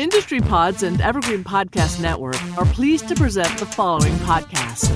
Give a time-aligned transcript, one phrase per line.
[0.00, 4.88] Industry Pods and Evergreen Podcast Network are pleased to present the following podcast.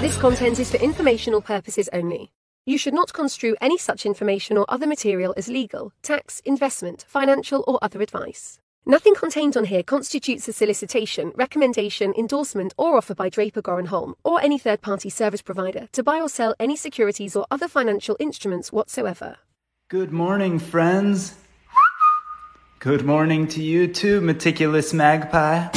[0.00, 2.32] This content is for informational purposes only.
[2.64, 7.62] You should not construe any such information or other material as legal, tax, investment, financial,
[7.68, 8.58] or other advice.
[8.86, 14.14] Nothing contained on here constitutes a solicitation, recommendation, endorsement, or offer by Draper Goren Holm
[14.24, 18.16] or any third party service provider to buy or sell any securities or other financial
[18.18, 19.36] instruments whatsoever.
[19.90, 21.34] Good morning, friends.
[22.84, 25.68] Good morning to you too, meticulous magpie.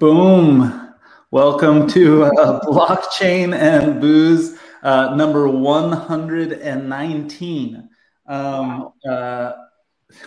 [0.00, 0.90] Boom.
[1.30, 7.88] Welcome to uh, Blockchain and Booze uh, number 119.
[8.26, 9.52] Um, uh,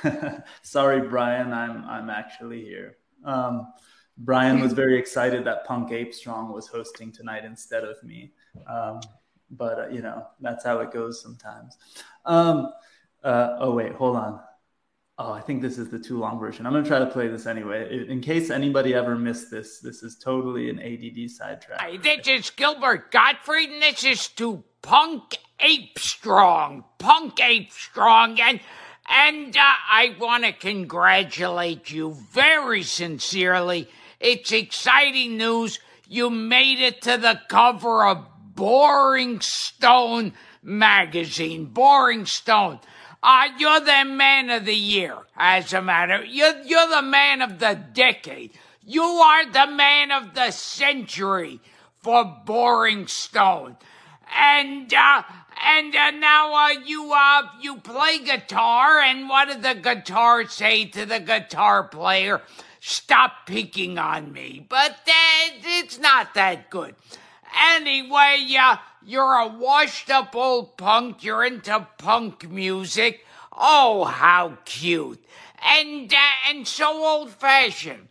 [0.62, 2.98] sorry, Brian, I'm, I'm actually here.
[3.26, 3.74] Um,
[4.20, 8.32] Brian was very excited that Punk Ape Strong was hosting tonight instead of me.
[8.68, 9.00] Um,
[9.50, 11.80] but, uh, you know, that's how it goes sometimes.
[12.26, 12.72] Um,
[13.24, 14.40] uh, oh, wait, hold on.
[15.26, 16.66] Oh, I think this is the too long version.
[16.66, 18.06] I'm to try to play this anyway.
[18.10, 21.80] In case anybody ever missed this, this is totally an ADD sidetrack.
[21.80, 26.84] Hey, this is Gilbert Gottfried, and this is to Punk Ape Strong.
[26.98, 28.42] Punk Ape Strong.
[28.42, 28.60] And,
[29.10, 33.88] and uh, I want to congratulate you very sincerely.
[34.20, 35.80] It's exciting news.
[36.06, 41.68] You made it to the cover of Boring Stone magazine.
[41.68, 42.82] Boring Stone.
[43.24, 46.26] Uh, you're the man of the year, as a matter.
[46.26, 48.52] You're, you're the man of the decade.
[48.86, 51.62] You are the man of the century
[52.02, 53.78] for Boring Stone.
[54.38, 55.24] And, uh,
[55.66, 60.86] and uh, now uh, you uh, you play guitar, and what did the guitar say
[60.86, 62.42] to the guitar player?
[62.82, 64.66] Stop picking on me.
[64.68, 66.96] But uh, it's not that good.
[67.76, 71.24] Anyway, uh, you're a washed up old punk.
[71.24, 73.26] You're into punk music.
[73.52, 75.24] Oh, how cute.
[75.62, 76.18] And, uh,
[76.50, 78.08] and so old fashioned.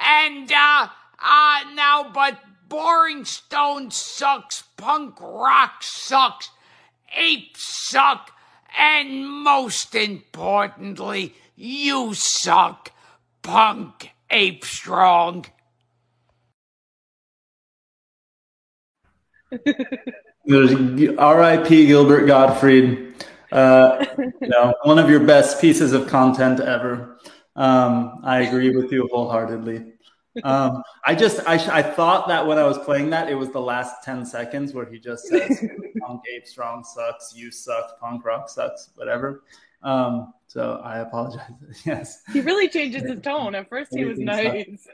[0.00, 0.88] And, uh,
[1.18, 2.38] uh, now, but
[2.68, 4.62] Boring Stone sucks.
[4.76, 6.50] Punk rock sucks.
[7.16, 8.32] Apes suck.
[8.78, 12.92] And most importantly, you suck.
[13.42, 15.46] Punk Ape Strong.
[20.48, 21.86] R.I.P.
[21.86, 23.14] Gilbert Gottfried.
[23.52, 27.18] Uh, you know, one of your best pieces of content ever.
[27.54, 29.92] Um, I agree with you wholeheartedly.
[30.44, 33.60] Um, I just I, I thought that when I was playing that, it was the
[33.60, 35.64] last ten seconds where he just says,
[36.00, 39.44] "Punk Ape Strong sucks, you suck, punk rock sucks, whatever."
[39.82, 41.50] Um, so I apologize.
[41.86, 43.54] yes, he really changes his tone.
[43.54, 44.86] At first, he was nice.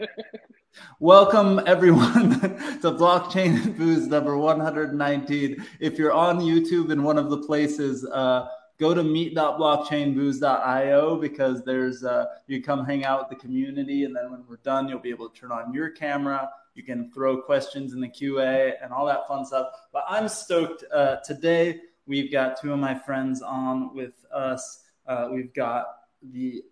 [1.00, 5.66] Welcome everyone to Blockchain and Booze number 119.
[5.80, 8.46] If you're on YouTube in one of the places, uh,
[8.78, 14.30] go to meet.blockchainbooze.io because there's uh, you come hang out with the community, and then
[14.30, 16.48] when we're done, you'll be able to turn on your camera.
[16.74, 19.68] You can throw questions in the QA and all that fun stuff.
[19.92, 21.80] But I'm stoked uh, today.
[22.06, 24.84] We've got two of my friends on with us.
[25.06, 25.86] Uh, we've got
[26.22, 26.62] the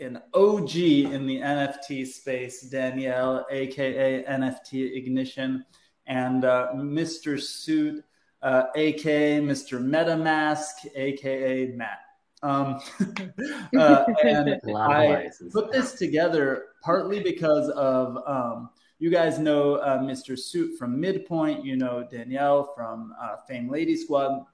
[0.00, 5.64] an OG in the NFT space, Danielle, aka NFT Ignition,
[6.06, 7.40] and uh, Mr.
[7.40, 8.04] Suit,
[8.42, 9.80] uh, aka Mr.
[9.80, 11.98] MetaMask, aka Matt.
[12.42, 12.78] Um,
[13.78, 20.38] uh, and I put this together partly because of um, you guys know uh, Mr.
[20.38, 24.44] Suit from Midpoint, you know Danielle from uh, Fame Lady Squad,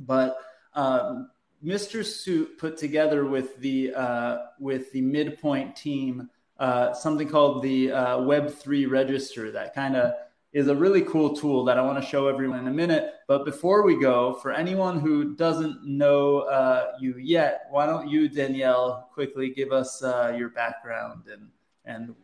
[0.00, 0.36] but
[0.74, 1.30] um,
[1.64, 2.04] Mr.
[2.04, 6.28] Suit put together with the uh, with the midpoint team
[6.58, 10.12] uh, something called the uh, Web3 Register that kind of
[10.52, 13.14] is a really cool tool that I want to show everyone in a minute.
[13.26, 18.28] But before we go, for anyone who doesn't know uh, you yet, why don't you,
[18.28, 21.48] Danielle, quickly give us uh, your background and
[21.84, 22.14] and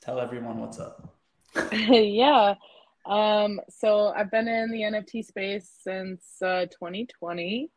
[0.00, 1.12] tell everyone what's up?
[1.72, 2.54] yeah.
[3.04, 7.70] Um, so I've been in the NFT space since uh, 2020.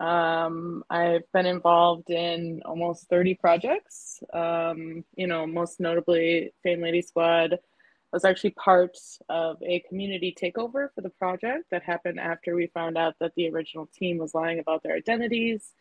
[0.00, 4.22] Um, I've been involved in almost 30 projects.
[4.32, 7.52] Um, you know, most notably Fame Lady Squad.
[7.52, 8.96] I was actually part
[9.28, 13.50] of a community takeover for the project that happened after we found out that the
[13.50, 15.74] original team was lying about their identities.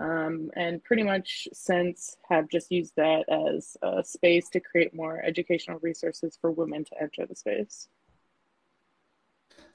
[0.00, 5.22] Um, and pretty much since have just used that as a space to create more
[5.24, 7.88] educational resources for women to enter the space.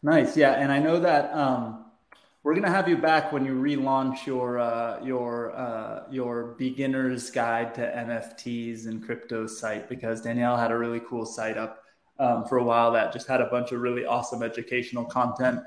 [0.03, 1.85] Nice, yeah, and I know that um,
[2.49, 7.75] we're gonna have you back when you relaunch your uh, your uh, your beginner's guide
[7.75, 11.83] to NFTs and crypto site because Danielle had a really cool site up
[12.17, 15.59] um, for a while that just had a bunch of really awesome educational content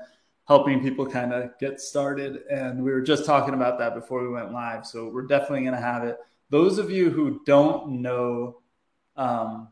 [0.45, 2.41] helping people kind of get started.
[2.51, 4.85] And we were just talking about that before we went live.
[4.85, 6.17] So we're definitely going to have it.
[6.49, 8.57] Those of you who don't know,
[9.15, 9.69] um,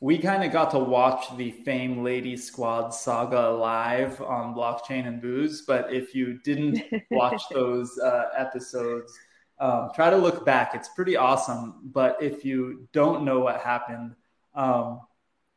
[0.00, 5.20] we kind of got to watch the Fame Lady Squad saga live on Blockchain and
[5.20, 5.62] Booze.
[5.62, 9.18] But if you didn't watch those uh, episodes,
[9.58, 10.74] um, try to look back.
[10.74, 11.80] It's pretty awesome.
[11.84, 14.14] But if you don't know what happened,
[14.54, 15.00] um,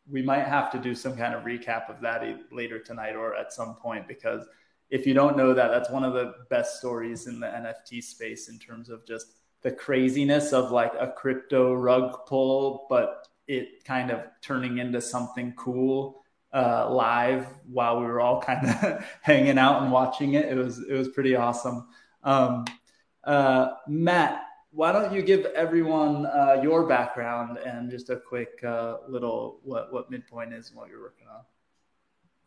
[0.09, 3.53] we might have to do some kind of recap of that later tonight or at
[3.53, 4.45] some point because
[4.89, 8.49] if you don't know that, that's one of the best stories in the NFT space
[8.49, 9.27] in terms of just
[9.61, 15.53] the craziness of like a crypto rug pull, but it kind of turning into something
[15.57, 16.23] cool
[16.53, 20.45] uh, live while we were all kind of hanging out and watching it.
[20.45, 21.87] It was it was pretty awesome.
[22.23, 22.65] Um,
[23.23, 24.43] uh, Matt,
[24.73, 29.93] why don't you give everyone uh, your background and just a quick uh, little what
[29.93, 31.41] what midpoint is and what you're working on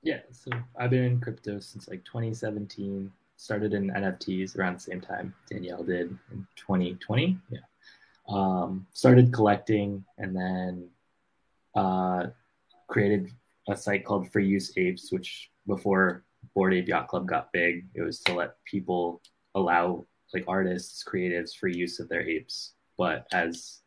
[0.02, 5.00] yeah so i've been in crypto since like 2017 started in nfts around the same
[5.00, 7.58] time danielle did in 2020 yeah
[8.28, 10.88] um, started collecting and then
[11.74, 12.26] uh,
[12.88, 13.30] created
[13.68, 16.24] a site called free use apes which before
[16.54, 19.20] bored ape yacht club got big it was to let people
[19.54, 22.72] allow like artists, creatives, free use of their apes.
[22.98, 23.80] But as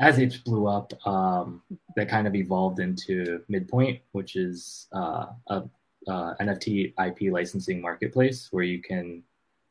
[0.00, 1.62] as apes blew up, um,
[1.96, 5.62] that kind of evolved into Midpoint, which is uh, a,
[6.08, 9.22] a NFT IP licensing marketplace where you can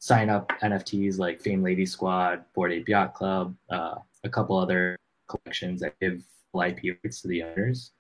[0.02, 4.98] sign up NFTs like Fame Lady Squad, Bored Ape Yacht Club, uh, a couple other
[5.30, 6.24] collections that give
[6.56, 7.92] IP rights to the owners,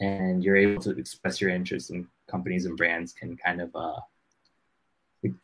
[0.00, 4.00] and you're able to express your interest and companies and brands can kind of uh,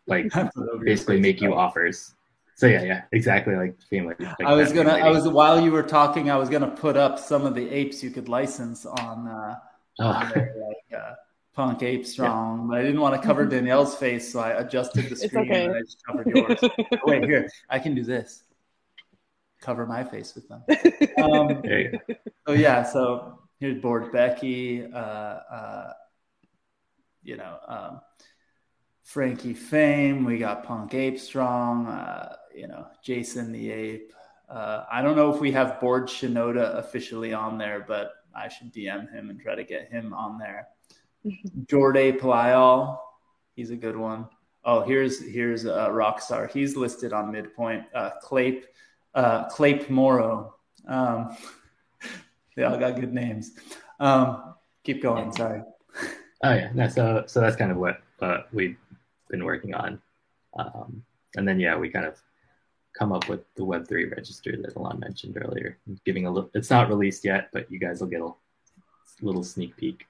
[0.08, 0.32] like
[0.84, 2.12] basically make you offers.
[2.56, 4.16] So yeah, yeah, exactly like family.
[4.18, 7.20] Like I was gonna, I was while you were talking, I was gonna put up
[7.20, 9.58] some of the apes you could license on, uh,
[10.00, 10.04] oh.
[10.04, 11.14] on their, like uh,
[11.54, 12.66] Punk Ape Strong, yeah.
[12.68, 15.64] but I didn't want to cover Danielle's face, so I adjusted the screen okay.
[15.64, 16.60] and I just covered yours.
[17.04, 18.44] Wait, here, I can do this.
[19.60, 20.62] Cover my face with them.
[21.22, 21.62] Um,
[22.46, 24.84] so yeah, so here's Bored Becky.
[24.84, 25.92] Uh, uh,
[27.22, 28.00] you know, um,
[29.02, 30.24] Frankie Fame.
[30.24, 31.88] We got Punk Ape Strong.
[31.88, 34.12] Uh, you know, Jason the Ape.
[34.48, 38.72] Uh, I don't know if we have Bored Shinoda officially on there, but I should
[38.72, 40.68] DM him and try to get him on there.
[41.66, 42.98] Jorday Playal,
[43.54, 44.26] he's a good one.
[44.64, 46.50] Oh, here's here's uh, Rockstar.
[46.50, 47.84] He's listed on midpoint.
[47.94, 48.66] Uh, Clape,
[49.14, 50.54] uh, Clape Moro.
[50.86, 51.36] Um,
[52.56, 53.52] they all got good names.
[53.98, 55.32] Um, keep going.
[55.32, 55.62] Sorry.
[56.42, 58.76] Oh yeah, no, so so that's kind of what uh, we've
[59.30, 60.00] been working on.
[60.58, 61.04] Um,
[61.36, 62.20] and then, yeah, we kind of
[62.92, 66.88] come up with the Web3 register that Alon mentioned earlier, giving a little, it's not
[66.88, 68.30] released yet, but you guys will get a
[69.22, 70.06] little sneak peek.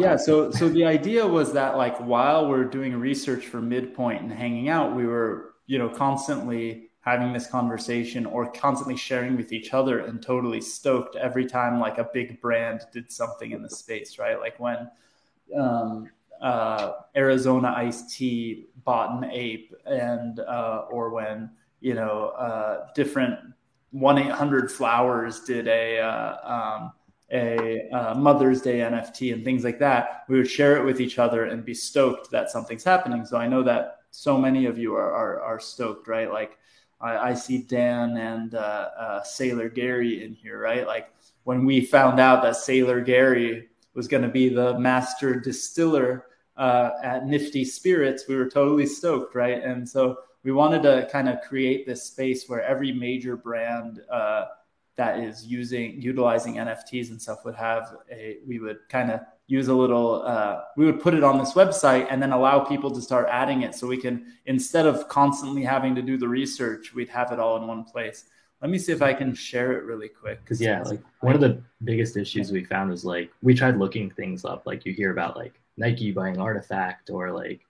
[0.00, 0.16] Yeah.
[0.16, 4.68] So, so the idea was that like, while we're doing research for midpoint and hanging
[4.68, 10.00] out, we were, you know, constantly having this conversation or constantly sharing with each other
[10.00, 14.40] and totally stoked every time like a big brand did something in the space, right?
[14.40, 14.90] Like when,
[15.56, 16.10] um,
[16.40, 23.38] uh, Arizona iced tea bought an ape, and uh, or when you know uh, different
[23.90, 26.92] one eight hundred flowers did a uh, um,
[27.32, 31.18] a uh, Mother's Day NFT and things like that, we would share it with each
[31.18, 33.24] other and be stoked that something's happening.
[33.24, 36.30] So I know that so many of you are are, are stoked, right?
[36.30, 36.58] Like
[37.00, 40.86] I, I see Dan and uh, Sailor Gary in here, right?
[40.86, 41.08] Like
[41.44, 46.90] when we found out that Sailor Gary was going to be the master distiller uh,
[47.02, 49.62] at Nifty Spirits, we were totally stoked, right?
[49.62, 54.46] And so we wanted to kind of create this space where every major brand uh,
[54.96, 58.38] that is using utilizing NFTs and stuff would have a.
[58.46, 60.22] We would kind of use a little.
[60.22, 63.62] Uh, we would put it on this website and then allow people to start adding
[63.62, 67.38] it, so we can instead of constantly having to do the research, we'd have it
[67.38, 68.24] all in one place.
[68.62, 70.42] Let me see if I can share it really quick.
[70.42, 74.10] Because yeah, like one of the biggest issues we found was like we tried looking
[74.10, 74.66] things up.
[74.66, 77.60] Like you hear about like Nike buying RTFKT or like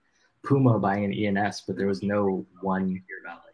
[0.43, 3.46] Puma buying an ENS, but there was no one you hear about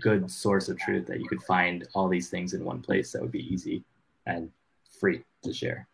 [0.00, 3.22] good source of truth that you could find all these things in one place that
[3.22, 3.84] would be easy
[4.26, 4.50] and
[5.00, 5.86] free to share.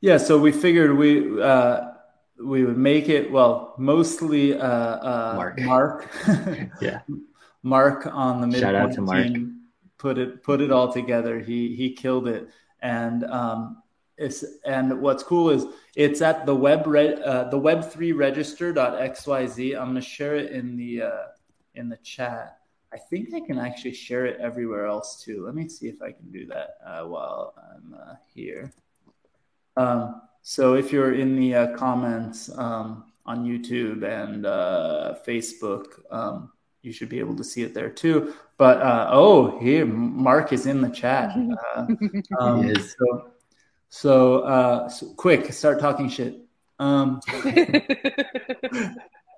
[0.00, 1.92] Yeah, so we figured we uh,
[2.38, 5.60] we would make it well mostly uh, uh, Mark.
[5.60, 6.10] Mark.
[6.80, 7.00] yeah,
[7.62, 9.24] Mark on the Shout out to Mark.
[9.24, 9.54] team
[9.98, 11.40] put it put it all together.
[11.40, 13.82] He he killed it, and um,
[14.18, 15.64] it's and what's cool is
[15.96, 19.80] it's at the web re, uh, the web three register.xyz.
[19.80, 21.22] I'm gonna share it in the uh,
[21.74, 22.58] in the chat.
[22.92, 25.44] I think I can actually share it everywhere else too.
[25.44, 28.72] Let me see if I can do that uh, while I'm uh, here.
[29.76, 36.52] Um, so if you're in the uh, comments um, on YouTube and uh, Facebook, um,
[36.82, 38.34] you should be able to see it there too.
[38.58, 41.36] But uh, oh, here Mark is in the chat.
[41.76, 41.86] Uh,
[42.38, 42.94] um, He is.
[42.96, 43.30] So,
[43.88, 46.40] so, uh, so quick, start talking shit.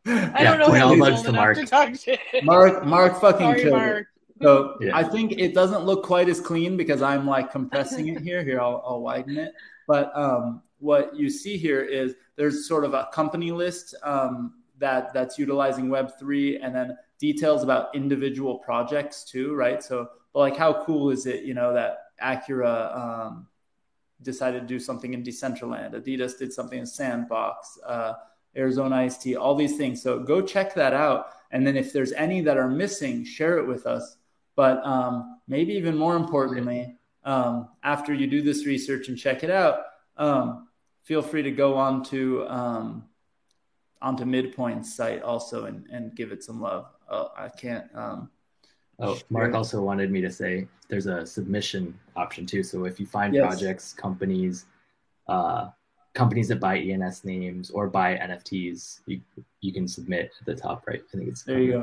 [0.07, 1.57] I Yeah, don't know point how all he's to enough Mark.
[1.59, 2.21] to talk shit.
[2.43, 4.07] Mark, Mark fucking Sorry, killed Mark.
[4.39, 4.43] it.
[4.43, 4.97] So Yeah.
[4.97, 8.45] I think it doesn't look quite as clean because I'm like compressing it here.
[8.45, 9.53] Here, I'll, I'll widen it.
[9.87, 15.13] But um, what you see here is there's sort of a company list um, that
[15.15, 19.83] that's utilizing Web three, and then details about individual projects too, right?
[19.83, 23.47] So, like, how cool is it, you know, that Acura um,
[24.21, 28.15] decided to do something in Decentraland, Adidas did something in Sandbox, uh,
[28.57, 30.03] Arizona Ice Tea, all these things.
[30.03, 33.67] So go check that out, and then if there's any that are missing, share it
[33.67, 34.17] with us.
[34.55, 39.51] But um, maybe even more importantly, um, after you do this research and check it
[39.51, 39.81] out,
[40.17, 40.69] um,
[41.03, 43.05] feel free to go on to um,
[44.01, 46.87] onto Midpoint's site also and, and give it some love.
[47.09, 47.87] Uh, I can't.
[47.95, 48.31] Um,
[48.99, 49.57] Oh, Mark Sure.
[49.57, 52.63] also wanted me to say there's a submission option too.
[52.63, 53.43] So if you find Yes.
[53.45, 54.65] projects, companies,
[55.29, 55.69] uh,
[56.17, 59.21] companies that buy ENS names or buy NFTs, you
[59.61, 61.03] you can submit at the top right.
[61.13, 61.81] I think it's There you go.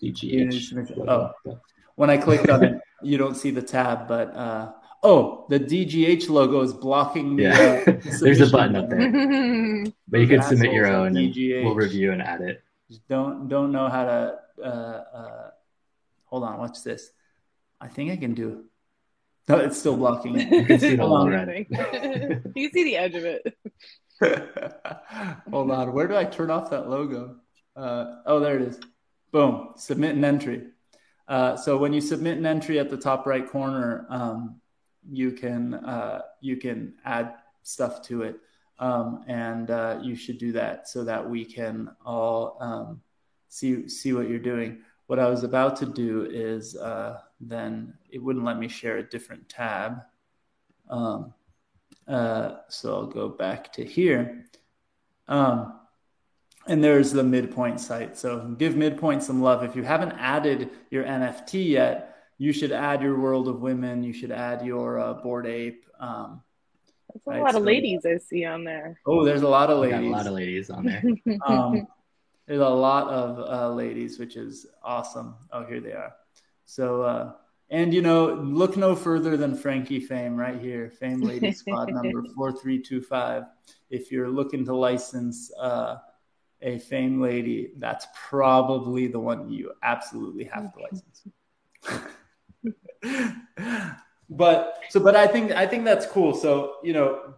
[0.00, 1.08] the DGH.
[1.08, 1.30] Oh.
[1.44, 1.60] But-
[1.94, 6.28] when I clicked on it, you don't see the tab, but uh, oh, the DGH
[6.30, 7.42] logo is blocking the.
[7.44, 7.84] Yeah.
[8.20, 9.10] There's a button up there.
[10.08, 11.64] But you can submit your own and DGH.
[11.64, 12.62] we'll review and add it.
[12.88, 14.38] Just don't don't know how to.
[14.62, 15.50] Uh, uh,
[16.24, 17.12] hold on, watch this.
[17.80, 18.64] I think I can do.
[19.48, 20.52] No, it's still blocking it.
[20.52, 22.52] You can see the red.
[22.54, 23.56] you see the edge of it.
[25.50, 27.36] Hold on, where do I turn off that logo?
[27.74, 28.78] Uh, oh, there it is.
[29.32, 30.68] Boom, submit an entry.
[31.26, 34.60] Uh, so when you submit an entry at the top right corner, um,
[35.10, 38.36] you can uh, you can add stuff to it,
[38.78, 43.00] um, and uh, you should do that so that we can all um,
[43.48, 44.82] see see what you're doing.
[45.06, 49.02] What I was about to do is uh, then it wouldn't let me share a
[49.02, 49.98] different tab.
[50.88, 51.34] Um,
[52.08, 54.46] uh, so I'll go back to here.
[55.28, 55.78] Um,
[56.68, 58.16] and there's the midpoint site.
[58.16, 59.64] So give midpoint some love.
[59.64, 64.02] If you haven't added your NFT yet, you should add your World of Women.
[64.02, 65.84] You should add your uh, Bored Ape.
[65.98, 66.42] Um,
[67.12, 68.98] That's a Right, lot so- of ladies I see on there.
[69.06, 70.08] oh, there's a lot of We got ladies.
[70.08, 71.02] a lot of ladies on there.
[71.46, 71.86] um,
[72.46, 75.34] there's a lot of uh, ladies, which is awesome.
[75.52, 76.12] Oh, here they are.
[76.72, 77.32] So, uh,
[77.68, 82.24] and you know, look no further than Frankie Fame right here, Fame Lady Squad number
[82.34, 83.44] four three two five.
[83.90, 85.98] If you're looking to license uh,
[86.62, 91.28] a Fame Lady, that's probably the one you absolutely have to license.
[94.30, 96.32] but so, but I think I think that's cool.
[96.32, 97.34] So, you know,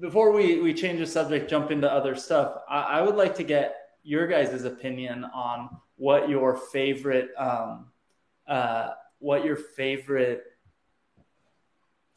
[0.00, 3.44] before we we change the subject, jump into other stuff, I, I would like to
[3.44, 7.86] get your guys' opinion on what your favorite um,
[8.50, 8.90] uh,
[9.20, 10.44] what your favorite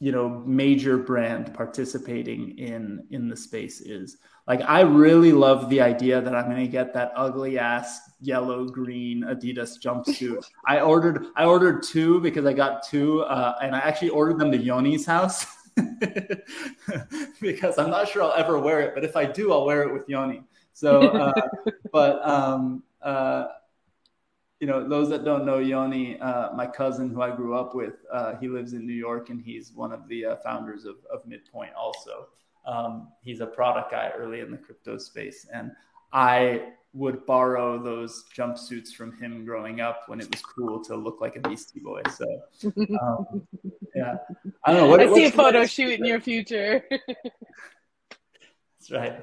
[0.00, 4.18] you know major brand participating in in the space is.
[4.46, 8.66] Like i really love the idea that i'm going to get that ugly ass yellow
[8.66, 10.44] green adidas jumpsuit.
[10.66, 14.52] I ordered i ordered two because i got two uh, and i actually ordered them
[14.52, 15.46] to yoni's house.
[17.40, 19.92] Because i'm not sure i'll ever wear it but if i do i'll wear it
[19.92, 20.42] with yoni.
[20.74, 21.32] So uh,
[21.92, 23.46] but um uh
[24.64, 27.96] you know, those that don't know Yoni, uh, my cousin who I grew up with,
[28.10, 31.26] uh, he lives in New York and he's one of the uh, founders of, of
[31.26, 32.28] Midpoint also.
[32.64, 35.46] Um, he's a product guy early in the crypto space.
[35.52, 35.72] And
[36.14, 41.20] I would borrow those jumpsuits from him growing up when it was cool to look
[41.20, 42.00] like a Beastie Boy.
[42.10, 42.24] So,
[43.02, 43.46] um,
[43.94, 44.14] yeah.
[44.64, 44.86] I don't know.
[44.86, 46.82] What, I see a photo shoot in your future.
[48.80, 49.20] That's right.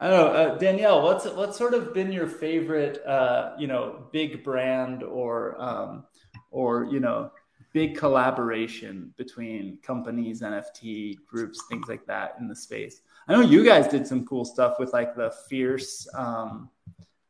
[0.00, 1.02] I don't know, uh, Danielle.
[1.02, 6.04] What's what's sort of been your favorite, uh, you know, big brand or um,
[6.50, 7.30] or you know,
[7.74, 13.02] big collaboration between companies, NFT groups, things like that in the space?
[13.28, 16.70] I know you guys did some cool stuff with like the Fierce, um,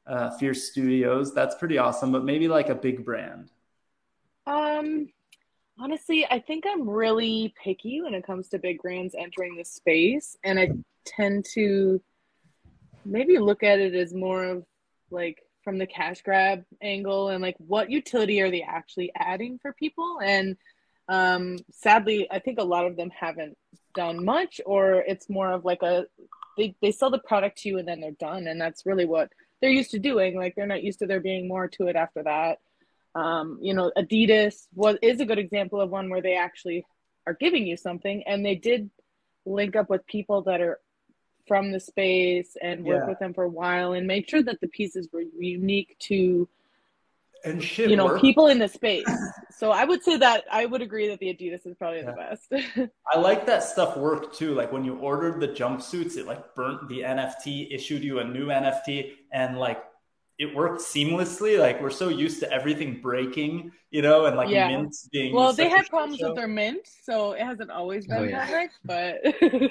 [0.06, 1.34] uh, Fierce Studios.
[1.34, 2.12] That's pretty awesome.
[2.12, 3.50] But maybe like a big brand.
[4.46, 5.08] Um,
[5.76, 10.36] honestly, I think I'm really picky when it comes to big brands entering the space,
[10.44, 10.70] and I
[11.04, 12.00] tend to
[13.10, 14.64] maybe look at it as more of
[15.10, 19.72] like from the cash grab angle and like what utility are they actually adding for
[19.72, 20.20] people?
[20.22, 20.56] And
[21.08, 23.58] um sadly i think a lot of them haven't
[23.96, 26.06] done much or it's more of like a
[26.60, 28.46] they, they sell the product to you and then they're done.
[28.46, 30.36] And that's really what they're used to doing.
[30.36, 32.58] Like they're not used to there being more to it after that.
[33.14, 36.84] Um, you know adidas was is a good example of one where they actually
[37.26, 38.88] are giving you something and they did
[39.44, 40.78] link up with people that are
[41.50, 43.08] from the space and work Yeah.
[43.10, 45.24] with them for a while and make sure that the pieces were
[45.56, 46.48] unique to
[47.44, 48.20] And shit you know worked.
[48.26, 49.08] people in the space
[49.60, 52.46] so i would say that i would agree that the adidas is probably the best
[53.12, 54.54] I like that stuff worked too.
[54.60, 58.46] Like when you ordered the jumpsuits, it like burnt the NFT, issued you a new
[58.62, 58.90] NFT,
[59.32, 59.80] and like
[60.38, 61.58] it worked seamlessly.
[61.58, 64.68] Like we're so used to everything breaking, you know, and like Yeah.
[64.68, 65.34] mints being.
[65.34, 66.28] well they such had problems show.
[66.28, 68.46] with their mint so it hasn't always oh, been Oh, yeah.
[68.46, 69.14] perfect but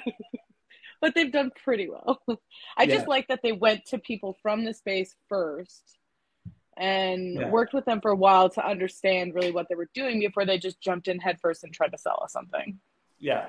[1.01, 2.21] but they've done pretty well
[2.77, 2.95] i Yeah.
[2.95, 5.97] just like that they went to people from the space first
[6.77, 7.49] and Yeah.
[7.49, 10.57] worked with them for a while to understand really what they were doing before they
[10.57, 12.79] just jumped in headfirst and tried to sell us something
[13.19, 13.47] Yeah,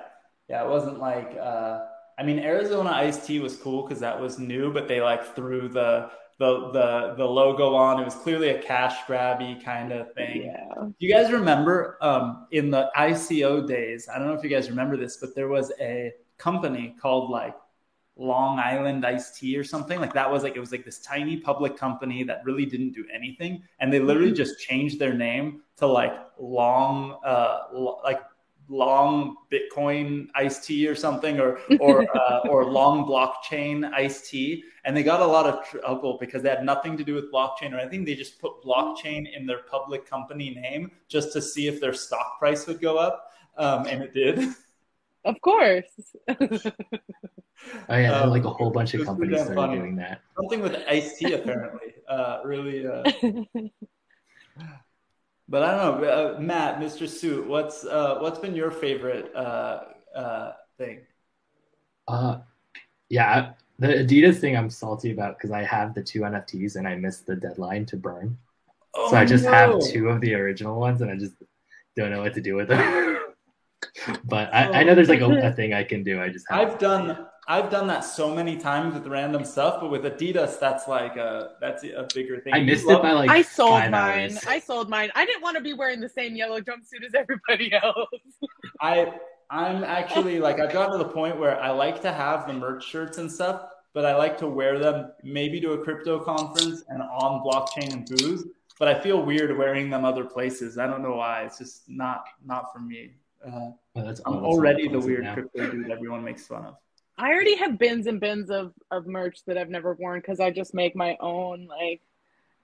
[0.49, 0.65] yeah.
[0.65, 1.37] It wasn't like.
[1.41, 1.87] uh
[2.19, 5.69] I mean, Arizona iced tea was cool because that was new, but they like threw
[5.69, 7.99] the the the the logo on.
[7.99, 10.43] It was clearly a cash grabby kind of thing.
[10.43, 14.07] yeah Do you guys remember um, in the ICO days?
[14.13, 17.55] I don't know if you guys remember this, but there was a company called like
[18.17, 20.31] Long Island Iced Tea or something like that.
[20.31, 23.93] Was like it was like this tiny public company that really didn't do anything, and
[23.93, 28.21] they literally just changed their name to like Long, uh, lo- like
[28.69, 34.97] Long Bitcoin Iced Tea or something, or or uh, or Long Blockchain Iced Tea, and
[34.97, 37.79] they got a lot of trouble because they had nothing to do with blockchain or
[37.79, 38.05] anything.
[38.05, 42.39] They just put blockchain in their public company name just to see if their stock
[42.39, 44.55] price would go up, um, and it did.
[45.25, 45.85] of course
[47.89, 49.77] Oh yeah, Um, like a whole bunch of companies damn started funny.
[49.79, 50.23] doing that.
[50.35, 51.93] Something with iced tea, apparently.
[52.09, 52.87] Uh, really.
[52.87, 53.03] Uh,
[55.49, 57.07] but I don't know, uh, Matt, Mr.
[57.07, 57.47] Suit.
[57.47, 59.81] What's uh, what's been your favorite uh,
[60.17, 61.01] uh, thing?
[62.09, 62.39] Uh,
[63.11, 66.95] yeah, the Adidas thing I'm salty about because I have the two NFTs and I
[66.97, 68.39] missed the deadline to burn.
[68.95, 71.35] Oh, so I just have Oh, two of the original ones and I just
[71.95, 72.81] don't know what to do with them.
[74.25, 74.95] but I, I know oh.
[74.95, 76.21] there's like a, a thing I can do.
[76.21, 79.91] I just have I've done I've done that so many times with random stuff, but
[79.91, 82.55] with Adidas, that's like a that's a bigger thing.
[82.55, 84.45] I missed it by like i sold five mine hours.
[84.47, 87.73] i sold mine i didn't want to be wearing the same yellow jumpsuit as everybody
[87.83, 88.09] else
[88.81, 89.13] I
[89.51, 92.85] I'm actually like I've gotten to the point where I like to have the merch
[92.87, 97.03] shirts and stuff, but I like to wear them maybe to a crypto conference and
[97.03, 98.45] on blockchain and booze.
[98.79, 100.79] But I feel weird wearing them other places.
[100.79, 101.43] I don't know why.
[101.43, 103.15] It's just not not for me.
[103.47, 105.35] Uh, Oh, that's I'm oh, that's already the weird now.
[105.35, 106.77] crypto dude everyone makes fun of.
[107.19, 110.51] I already have bins and bins of, of merch that I've never worn because I
[110.51, 111.67] just make my own.
[111.67, 112.01] Like,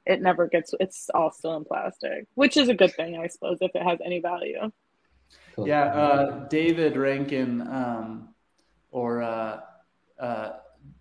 [0.07, 3.59] it never gets, it's all still in plastic, which is a good thing, I suppose,
[3.61, 4.71] if it has any value.
[5.57, 5.69] Cool.
[5.69, 8.29] Yeah, uh, David Rankin, um,
[8.93, 9.61] or uh,
[10.19, 10.53] uh,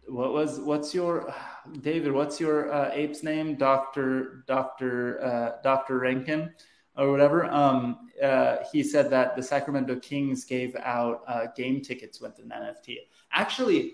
[0.08, 1.34] what was what's your
[1.82, 2.12] David?
[2.12, 3.56] What's your uh, ape's name?
[3.56, 6.52] Doctor Doctor uh, Doctor Rankin,
[6.98, 7.46] or whatever.
[7.46, 12.54] Um, uh, he said that the Sacramento Kings gave out uh, game tickets with an
[12.56, 12.98] NFT.
[13.32, 13.94] Actually,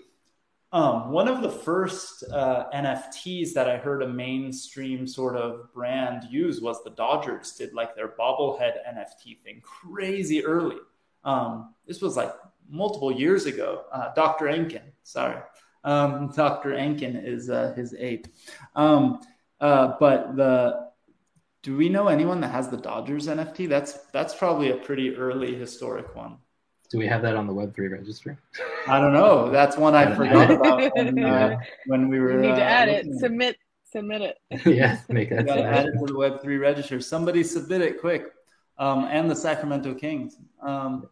[0.72, 6.24] um, one of the first uh, NFTs that I heard a mainstream sort of brand
[6.30, 10.78] use was the Dodgers did like their bobblehead NFT thing crazy early.
[11.24, 12.32] Um, this was like
[12.70, 13.84] multiple years ago.
[13.92, 14.46] Uh, Dr.
[14.46, 15.42] Enkin, sorry.
[15.84, 16.70] Um, Dr.
[16.70, 18.28] Enkin is uh, his ape.
[18.74, 19.20] Um,
[19.60, 20.91] uh, but the
[21.62, 23.68] do we know anyone that has the Dodgers NFT?
[23.68, 26.36] That's that's probably a pretty early historic one.
[26.90, 28.36] Do we have that on the Web3 registry?
[28.86, 29.48] I don't know.
[29.50, 30.54] That's one I Gotta forgot add it.
[30.56, 32.32] about when, uh, when we were.
[32.32, 33.56] You need to uh, add it, looking at submit,
[33.90, 34.38] submit it.
[34.66, 35.46] yeah, make that.
[35.46, 37.00] Got to add it to the Web3 register.
[37.00, 38.26] Somebody submit it quick.
[38.78, 40.36] Um, and the Sacramento Kings.
[40.60, 41.08] Um,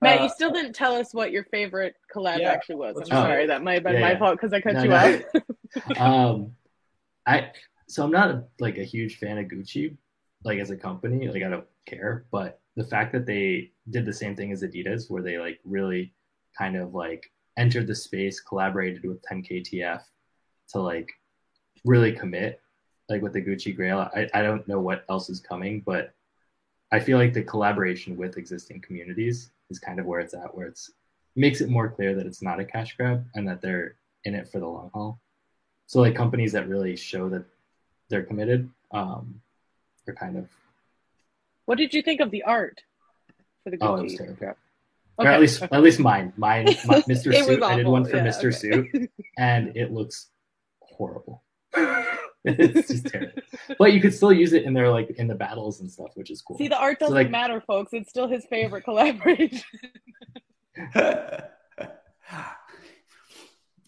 [0.00, 2.94] Matt, uh, you still didn't tell us what your favorite collab Yeah, actually was.
[2.94, 3.20] I'm let's try.
[3.22, 4.18] sorry, that might have been Yeah, my yeah.
[4.18, 5.20] fault because I cut No, you no.
[5.96, 5.96] out.
[6.00, 6.52] um,
[7.26, 7.52] I
[7.88, 9.96] so I'm not like a huge fan of Gucci,
[10.44, 11.28] like as a company.
[11.28, 15.10] Like I don't care, but the fact that they did the same thing as Adidas,
[15.10, 16.12] where they like really
[16.56, 20.02] kind of like entered the space, collaborated with 10KTF
[20.70, 21.10] to like
[21.84, 22.60] really commit,
[23.08, 24.10] like with the Gucci Grail.
[24.14, 26.14] I, I don't know what else is coming, but
[26.92, 30.66] I feel like the collaboration with existing communities is kind of where it's at, where
[30.66, 30.90] it's
[31.36, 34.48] makes it more clear that it's not a cash grab and that they're in it
[34.48, 35.20] for the long haul.
[35.86, 37.44] So like companies that really show that
[38.08, 39.40] they're committed um,
[40.06, 40.48] are kind of,
[41.66, 42.80] What did you think of the art
[43.64, 43.88] for the Gucci?
[43.88, 44.36] oh, it was terrible.
[44.42, 44.52] Okay.
[45.18, 47.32] Or at least at least mine, mine, my, Mr.
[47.32, 47.62] It was Suit.
[47.62, 48.46] I did one for yeah, Mr.
[48.46, 48.90] okay.
[48.90, 50.28] Suit, and it looks
[50.80, 51.42] horrible.
[52.44, 53.42] it's just terrible.
[53.78, 56.30] But you could still use it in their like in the battles and stuff, which
[56.30, 56.56] is cool.
[56.56, 57.92] See, the art doesn't like- matter, folks.
[57.92, 59.60] It's still his favorite collaboration.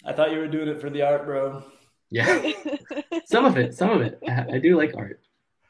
[0.02, 1.62] I thought you were doing it for the art, bro.
[2.10, 2.52] Yeah,
[3.24, 4.18] some of it, some of it.
[4.28, 5.20] I, I do like art.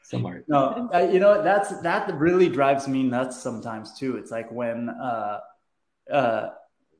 [0.01, 0.45] Some art.
[0.47, 4.17] No, uh, you know that's that really drives me nuts sometimes too.
[4.17, 5.39] It's like when uh,
[6.11, 6.49] uh,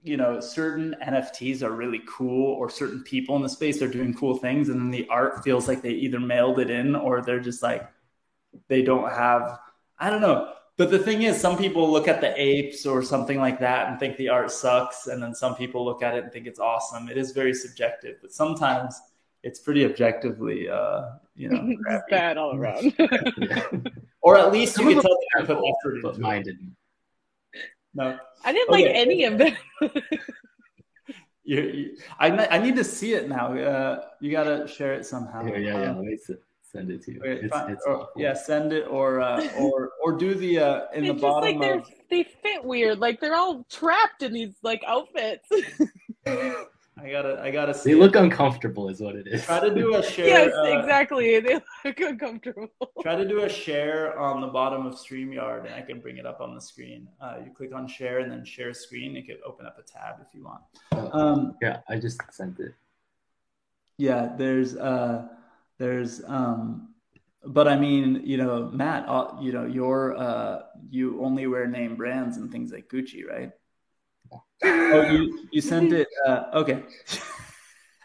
[0.03, 4.13] you know certain NFTs are really cool, or certain people in the space are doing
[4.13, 7.39] cool things, and then the art feels like they either mailed it in or they're
[7.39, 7.89] just like
[8.67, 9.59] they don't have.
[9.99, 10.53] I don't know.
[10.77, 13.99] But the thing is, some people look at the apes or something like that and
[13.99, 17.09] think the art sucks, and then some people look at it and think it's awesome.
[17.09, 18.99] It is very subjective, but sometimes
[19.43, 21.03] it's pretty objectively, uh,
[21.35, 22.93] you know, It's bad all around.
[23.37, 23.63] Yeah.
[24.21, 26.21] or at least you of can them tell they are put cool, effort but into
[26.21, 26.75] mine didn't.
[27.93, 29.53] No, I didn't like any of them.
[31.43, 33.53] you, you, I, I need to see it now.
[33.53, 35.45] Uh, you gotta share it somehow.
[35.45, 35.89] Yeah, yeah, yeah.
[35.91, 36.17] Um, Let me
[36.61, 37.19] send it to you.
[37.21, 41.03] wait, It's, it's or- yeah, send it or uh, or or do the uh, in
[41.03, 41.89] the it's just bottom they're of.
[42.09, 42.99] they fit weird.
[42.99, 45.49] Like they're all trapped in these like outfits.
[47.03, 47.91] I gotta I gotta see.
[47.93, 47.99] They it.
[47.99, 49.43] look uncomfortable, is what it is.
[49.45, 50.27] Try to do a share.
[50.27, 51.39] yes, uh, exactly.
[51.39, 52.67] They look uncomfortable.
[53.01, 56.25] Try to do a share on the bottom of StreamYard, and I can bring it
[56.25, 57.07] up on the screen.
[57.19, 59.15] Uh, you click on share and then share screen.
[59.17, 60.61] It could open up a tab if you want.
[60.91, 62.73] Oh, Um, yeah, I just sent it.
[63.97, 65.27] yeah, there's uh,
[65.79, 66.89] there's um,
[67.43, 71.95] but I mean, you know, Matt, uh, you know, you're uh, you only wear name
[71.95, 73.51] brands and things like Gucci, right?
[74.63, 76.07] Oh, you you sent it.
[76.27, 76.83] Uh, okay.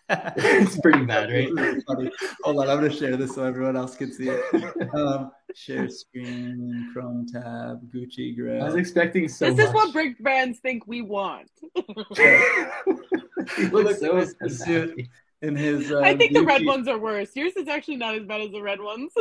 [0.09, 1.49] It's pretty bad, right?
[1.99, 2.12] This.
[2.45, 4.95] Hold on, I'm gonna share this so everyone else can see it.
[4.95, 8.62] Um, share screen, Chrome tab, Gucci grab.
[8.62, 9.67] I was expecting so this much.
[9.67, 11.51] is what brick brands think we want.
[11.75, 15.09] he looks at so this suit.
[15.43, 17.35] In his, uh, I think the red ones are worse.
[17.35, 19.12] Yours is actually not as bad as the red ones.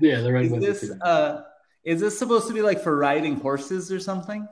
[0.00, 1.02] Yeah, the red Is ones are this bad.
[1.02, 1.42] uh,
[1.84, 4.46] is this supposed to be like for riding horses or something?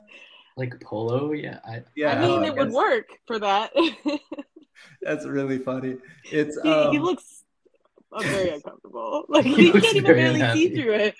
[0.57, 1.33] Like polo.
[1.33, 3.73] Yeah, I, Yeah, I mean, I it would work for that.
[5.03, 5.97] That's really funny.
[6.33, 7.45] It's he um, looks
[8.13, 9.25] uh, very uncomfortable.
[9.29, 11.15] Like He you can't even very barely see through it.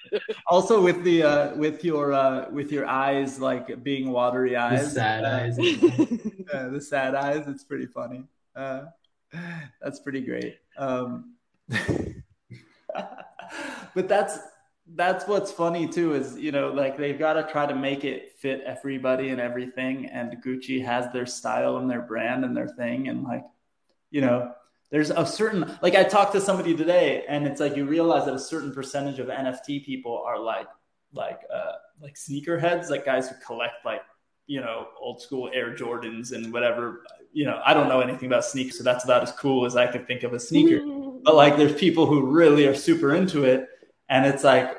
[0.49, 5.03] also with the uh, with your uh, with your eyes like being watery eyes, the
[5.03, 5.59] eyes, sad uh, eyes.
[6.53, 7.47] uh, the sad eyes.
[7.47, 8.25] It's pretty funny.
[8.55, 8.85] Uh,
[9.83, 10.59] that's pretty great.
[10.79, 11.35] Um,
[13.95, 14.39] but that's
[14.95, 18.33] that's what's funny too is you know like they've got to try to make it
[18.39, 23.09] fit everybody and everything and gucci has their style and their brand and their thing
[23.09, 23.45] and like
[24.11, 24.53] you know
[24.91, 28.35] there's a certain like i talked to somebody today and it's like you realize that
[28.35, 30.69] a certain percentage of nft people are like
[31.13, 34.03] like uh like sneakerheads like guys who collect like
[34.47, 38.45] you know old school air jordans and whatever you know i don't know anything about
[38.45, 40.81] sneakers so that's about as cool as i could think of a sneaker.
[41.27, 43.69] But like there's people who really are super into it
[44.09, 44.79] and it's like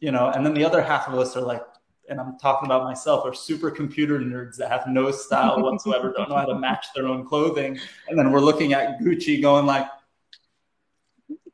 [0.00, 1.62] you know and then the other half of us are like
[2.08, 6.28] and i'm talking about myself are super computer nerds that have no style whatsoever don't
[6.28, 7.78] know how to match their own clothing.
[8.08, 9.86] And then we're looking at gucci going like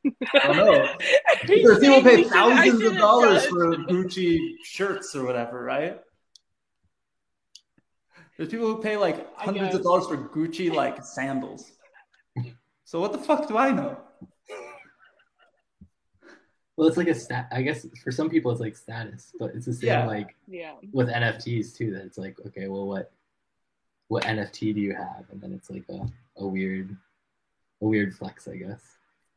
[0.07, 0.89] i don't know.
[1.47, 6.01] There's people pay thousands of dollars for gucci shirts or whatever right?
[8.37, 11.73] There's people who pay like hundreds of dollars for gucci like sandals.
[12.85, 13.99] So what the fuck do i know
[16.77, 17.49] Well, it's like a stat.
[17.53, 20.07] I guess for some people it's like status, but it's the same Yeah.
[20.07, 20.73] like Yeah.
[20.93, 21.93] with NFTs too.
[21.93, 23.13] That it's like, okay, well, what
[24.09, 25.25] what NFT do you have?
[25.33, 26.07] And then it's like a,
[26.37, 26.97] a weird
[27.81, 28.81] a weird flex, I guess.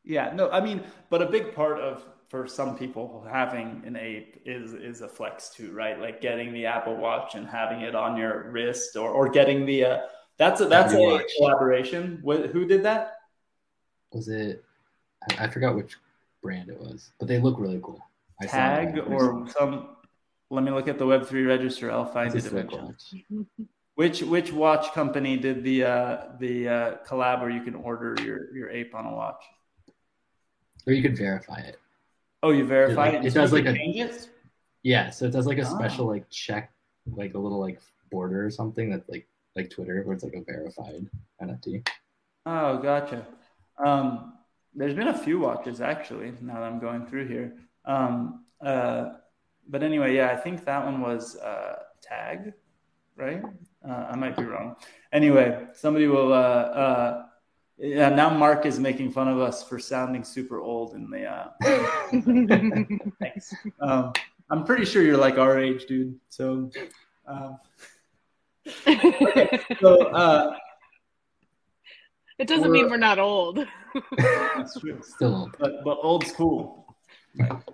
[0.04, 4.40] Yeah, no, I mean, but a big part of for some people having an ape
[4.44, 5.98] is is a flex too, right?
[6.00, 9.84] Like getting the Apple Watch and having it on your wrist, or or getting the
[9.84, 9.98] uh,
[10.38, 11.30] that's a that's Apple a Watch.
[11.36, 12.20] collaboration.
[12.24, 13.16] Wh- who did that?
[14.12, 14.64] Was it?
[15.38, 15.96] I, I forgot which
[16.48, 18.00] brand it was, but they look really cool.
[18.40, 19.00] I Tag it.
[19.06, 19.96] or some?
[20.50, 21.90] Let me look at the Web three register.
[21.92, 23.14] I'll find It's it a watch.
[23.96, 28.54] Which which watch company did the uh, the uh, collab where you can order your
[28.56, 29.42] your ape on a watch?
[30.86, 31.76] Or you could verify it.
[32.42, 33.18] Oh, you verify It, it.
[33.18, 34.10] like, it so does like can a-.
[34.84, 35.76] Yeah, so it does like a Ah.
[35.78, 36.72] special like check,
[37.14, 37.80] like a little like
[38.10, 41.04] border or something that's like like Twitter, where it's like a verified
[41.42, 41.86] NFT.
[42.46, 43.26] Oh, gotcha.
[43.84, 44.37] Um,
[44.74, 46.32] there's been a few watches actually.
[46.40, 47.54] Now that I'm going through here,
[47.84, 49.10] um, uh,
[49.68, 52.52] but anyway, yeah, I think that one was uh, Tag,
[53.16, 53.42] right?
[53.86, 54.76] Uh, I might be wrong.
[55.12, 56.32] Anyway, somebody will.
[56.32, 57.22] Uh, uh,
[57.78, 61.24] yeah, now Mark is making fun of us for sounding super old in the.
[61.24, 61.48] Uh,
[63.20, 63.54] thanks.
[63.80, 64.12] Um,
[64.50, 66.18] I'm pretty sure you're like our age, dude.
[66.28, 66.70] So,
[67.26, 67.58] um,
[69.80, 70.56] so uh,
[72.38, 73.66] It doesn't We're- mean we're not old.
[74.18, 75.00] That's true.
[75.02, 75.56] Still old.
[75.58, 76.86] But but old school.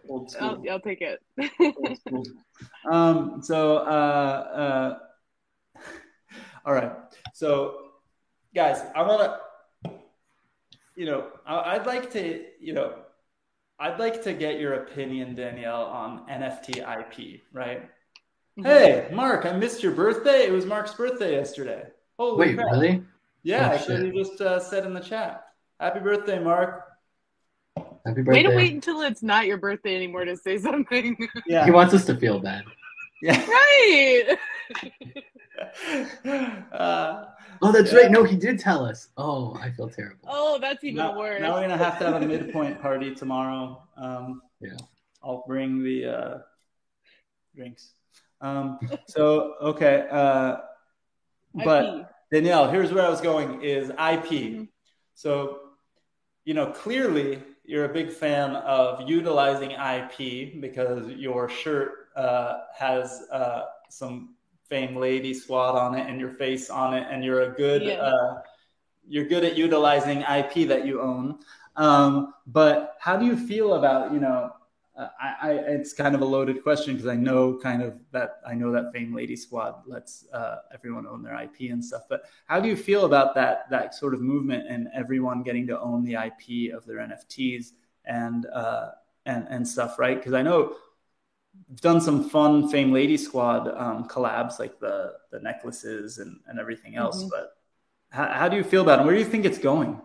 [0.08, 0.48] Old school.
[0.66, 1.20] I'll, I'll take it.
[2.90, 3.40] Um.
[3.42, 3.78] So.
[3.78, 4.98] Uh.
[5.76, 5.80] Uh.
[6.66, 6.92] All right.
[7.34, 7.76] So,
[8.54, 9.20] guys, I want
[9.84, 9.90] to.
[10.96, 12.44] You know, I, I'd like to.
[12.60, 12.94] You know,
[13.78, 17.40] I'd like to get your opinion, Danielle, on NFT IP.
[17.52, 17.88] Right.
[18.56, 20.46] Hey, Mark, I missed your birthday.
[20.46, 21.86] It was Mark's birthday yesterday.
[22.18, 22.70] Holy Wait, crap.
[22.72, 23.02] really?
[23.44, 24.04] Yeah, Oh, I could shit.
[24.06, 25.44] have just uh, said in the chat.
[25.78, 26.82] Happy birthday, Mark.
[27.76, 28.42] Happy Way birthday.
[28.44, 31.16] to wait until it's not your birthday anymore to say something.
[31.46, 31.64] Yeah.
[31.66, 32.64] He wants us to feel bad.
[33.22, 33.44] yeah.
[33.46, 34.38] right.
[36.72, 37.24] uh,
[37.62, 37.98] Oh, that's Yeah.
[38.00, 38.10] right.
[38.10, 39.08] No, he did tell us.
[39.16, 40.26] Oh, I feel terrible.
[40.28, 41.40] Oh, that's even now, worse.
[41.40, 43.86] now we're gonna have to have a midpoint party tomorrow.
[43.96, 44.76] Um, Yeah.
[45.22, 46.38] I'll bring the uh,
[47.54, 47.92] drinks.
[48.40, 50.56] Um, so okay, uh,
[51.54, 52.06] but IP.
[52.34, 54.28] Danielle, here's where I was going: is IP.
[54.30, 54.68] Mhm.
[55.14, 55.60] So,
[56.44, 63.22] you know, clearly you're a big fan of utilizing IP because your shirt uh, has
[63.30, 67.54] uh, some fame lady squad on it and your face on it, and you're a
[67.54, 68.02] good Yeah.
[68.02, 68.40] uh,
[69.06, 71.38] you're good at utilizing IP that you own.
[71.76, 74.50] Um, but how do you feel about you know?
[74.96, 78.40] Uh, I, I, it's kind of a loaded question because I know kind of that
[78.46, 82.02] I know that Fame Lady Squad lets uh, everyone own their IP and stuff.
[82.08, 85.80] But how do you feel about that that sort of movement and everyone getting to
[85.80, 87.72] own the IP of their NFTs
[88.04, 88.90] and uh,
[89.26, 90.16] and and stuff, right?
[90.16, 90.76] Because I know
[91.68, 96.60] you've done some fun Fame Lady Squad um, collabs like the the necklaces and, and
[96.60, 97.24] everything else.
[97.24, 97.30] Mhm.
[97.30, 97.56] But
[98.10, 99.06] how, how do you feel about it?
[99.06, 100.00] Where do you think it's going?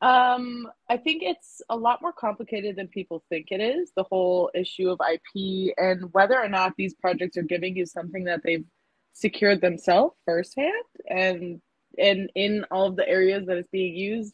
[0.00, 3.90] Um, I think it's a lot more complicated than people think it is.
[3.96, 8.24] The whole issue of IP and whether or not these projects are giving you something
[8.24, 8.64] that they've
[9.12, 10.72] secured themselves firsthand
[11.08, 11.60] and
[11.98, 14.32] and in all of the areas that it's being used,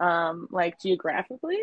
[0.00, 1.60] um, like geographically.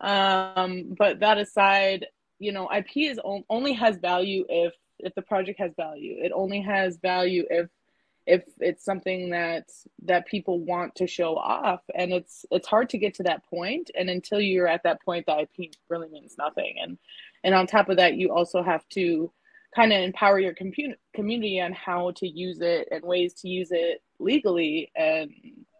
[0.00, 2.06] Um, but that aside,
[2.38, 6.16] you know, IP is on, only has value if if the project has value.
[6.18, 7.68] It only has value if
[8.26, 9.70] if it's something that
[10.04, 11.80] that people want to show off.
[11.94, 13.90] And it's it's hard to get to that point.
[13.94, 16.76] And until you're at that point the ip really means nothing.
[16.80, 16.98] And
[17.42, 19.30] and on top of that you also have to
[19.74, 23.68] kind of empower your compu- community on how to use it and ways to use
[23.72, 24.90] it legally.
[24.94, 25.32] And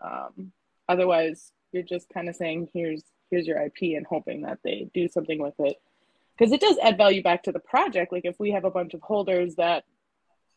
[0.03, 0.53] um,
[0.89, 5.09] otherwise you're just kind of saying here's here's your ip and hoping that they do
[5.09, 5.77] something with it.
[6.37, 8.13] Because it does add value back to the project.
[8.13, 9.85] Like if we have a bunch of holders that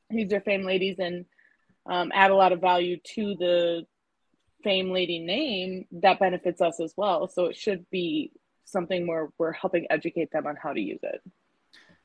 [0.10, 1.26] use their fame ladies and
[1.90, 3.84] um, add a lot of value to the
[4.64, 8.32] fame lady name that benefits us as well so it should be
[8.66, 11.22] something where we're helping educate them on how to use it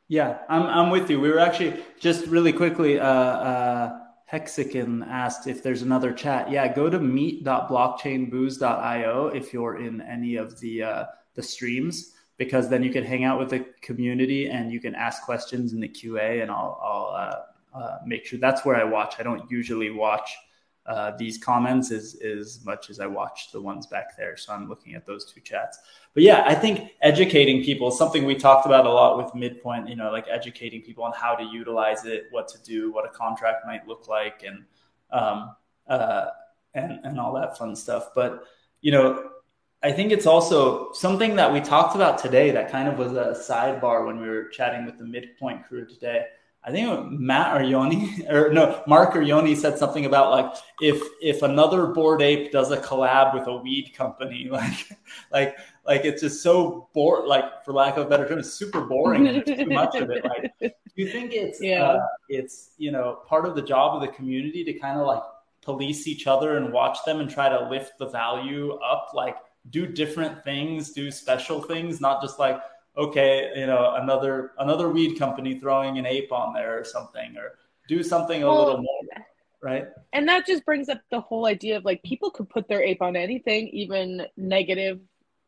[0.08, 1.20] Yeah, I'm, I'm with you.
[1.20, 3.00] We were actually just really quickly.
[3.00, 6.50] Uh, uh, Hexican asked if there's another chat.
[6.50, 12.82] Yeah, go to meet.blockchainbooze.io if you're in any of the uh, the streams, because then
[12.82, 16.42] you can hang out with the community and you can ask questions in the QA,
[16.42, 19.16] and I'll I'll uh, make sure that's where I watch.
[19.18, 20.30] I don't usually watch
[20.86, 24.68] uh, these comments as as much as I watch the ones back there, so I'm
[24.68, 25.78] looking at those two chats
[26.14, 29.88] but yeah, I think educating people is something we talked about a lot with Midpoint,
[29.88, 33.08] you know, like educating people on how to utilize it, what to do, what a
[33.08, 34.64] contract might look like, and
[35.10, 35.56] um,
[35.88, 36.26] uh,
[36.74, 38.08] and and all that fun stuff.
[38.14, 38.44] But
[38.82, 39.30] you know,
[39.82, 43.34] I think it's also something that we talked about today that kind of was a
[43.34, 46.26] sidebar when we were chatting with the Midpoint crew today.
[46.64, 51.02] I think Matt or Yoni or no, Mark or Yoni said something about like if
[51.20, 54.88] if another bored ape does a collab with a weed company, like
[55.32, 58.82] like like it's just so bored like for lack of a better term, it's super
[58.82, 60.24] boring there's too much of it.
[60.24, 61.82] Like do you think it's Yeah.
[61.84, 65.22] uh, it's you know part of the job of the community to kind of like
[65.62, 69.36] police each other and watch them and try to lift the value up, like
[69.70, 72.60] do different things, do special things, not just like
[72.96, 77.58] okay, you know, another another weed company throwing an ape on there or something, or
[77.88, 79.00] do something a Well, little more,
[79.62, 79.86] right?
[80.12, 83.02] and that just brings up the whole idea of like people could put their ape
[83.02, 85.00] on anything even negative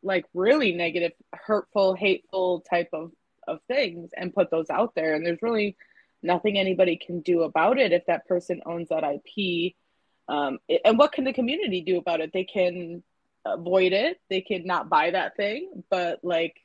[0.03, 3.11] like really negative hurtful hateful type of
[3.47, 5.13] of things and put those out there.
[5.13, 5.77] And there's really
[6.23, 9.73] nothing anybody can do about it if that person owns that ip
[10.27, 12.31] um, and what can the community do about it?
[12.33, 13.03] They can
[13.45, 14.19] avoid it.
[14.29, 15.83] They can not buy that thing.
[15.89, 16.55] But like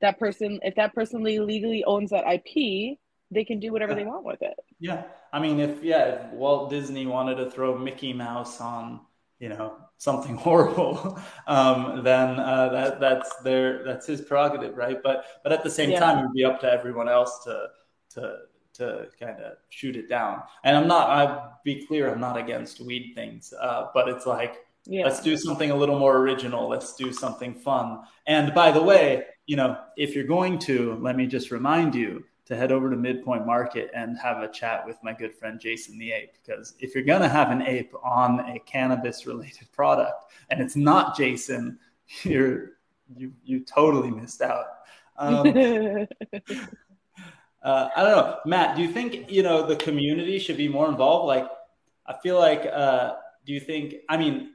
[0.00, 2.98] that person if that person legally owns that ip
[3.30, 6.70] they can do whatever they want with it Yeah, I mean, if yeah, if Walt
[6.70, 9.00] Disney wanted to throw Mickey Mouse on,
[9.38, 14.98] you know, something horrible, um, then uh, that that's their that's his prerogative, right?
[15.02, 16.00] But but at the same Yeah.
[16.00, 17.68] time, it would be up to everyone else to
[18.10, 18.36] to
[18.74, 20.42] to kind of shoot it down.
[20.64, 21.08] And I'm not.
[21.08, 24.56] I be clear, I'm not against weed things, uh, but it's like
[24.86, 25.04] Yeah.
[25.06, 26.68] let's do something a little more original.
[26.68, 28.02] Let's do something fun.
[28.26, 32.24] And by the way, you know, if you're going to, let me just remind you
[32.46, 35.98] to head over to Midpoint Market and have a chat with my good friend Jason
[35.98, 36.30] the Ape.
[36.32, 40.76] Because if you're going to have an ape on a cannabis related product and it's
[40.76, 41.78] not Jason,
[42.22, 42.76] you're
[43.16, 44.66] you you totally missed out.
[45.16, 45.46] Um,
[47.62, 48.76] uh, I don't know, Matt.
[48.76, 51.26] Do you think you know the community should be more involved?
[51.26, 51.48] Like,
[52.06, 53.94] I feel like, uh, do you think?
[54.08, 54.54] I mean,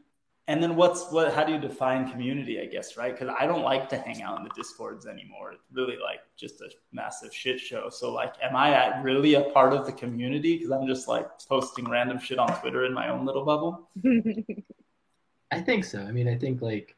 [0.52, 1.34] and then what's what?
[1.34, 2.60] How do you define community?
[2.60, 5.54] I guess right because I don't like to hang out in the discords anymore.
[5.54, 7.90] It's really like just a massive shit show.
[7.90, 10.58] So like, am I at really a part of the community?
[10.58, 13.88] Because I'm just like posting random shit on Twitter in my own little bubble.
[15.52, 16.02] I think so.
[16.02, 16.98] I mean, I think like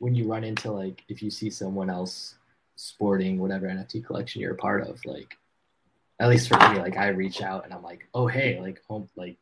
[0.00, 2.34] when you run into like if you see someone else
[2.74, 5.38] sporting whatever NFT collection you're a part of, like
[6.18, 9.08] at least for me, like I reach out and I'm like, oh hey, like home,
[9.14, 9.36] like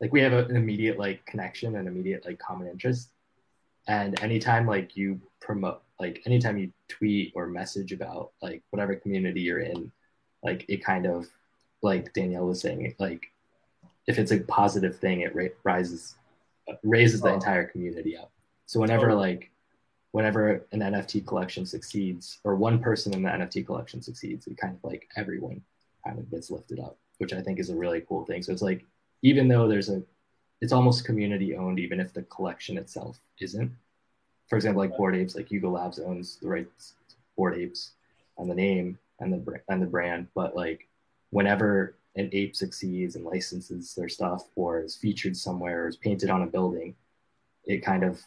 [0.00, 3.10] like we have a, an immediate like connection, and immediate like common interest,
[3.88, 9.40] and anytime like you promote, like anytime you tweet or message about like whatever community
[9.40, 9.90] you're in,
[10.42, 11.26] like it kind of
[11.82, 13.26] like Danielle was saying, like
[14.06, 16.16] if it's a positive thing, it ra- rises
[16.82, 17.34] raises the Oh.
[17.34, 18.32] entire community up.
[18.66, 19.50] So whenever like
[20.12, 24.74] whenever an NFT collection succeeds or one person in the NFT collection succeeds, it kind
[24.74, 25.60] of like everyone
[26.04, 28.42] kind of gets lifted up, which I think is a really cool thing.
[28.42, 28.84] So it's like
[29.22, 30.02] even though there's a
[30.60, 33.70] it's almost community owned even if the collection itself isn't.
[34.48, 37.92] For example, like Bored Apes, like Yuga Labs owns the rights to Bored Apes
[38.38, 40.88] and the name and the and the brand, but like
[41.30, 46.30] whenever an ape succeeds and licenses their stuff or is featured somewhere or is painted
[46.30, 46.94] on a building,
[47.64, 48.22] it kind of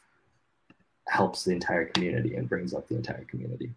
[1.08, 3.72] helps the entire community and brings up the entire community.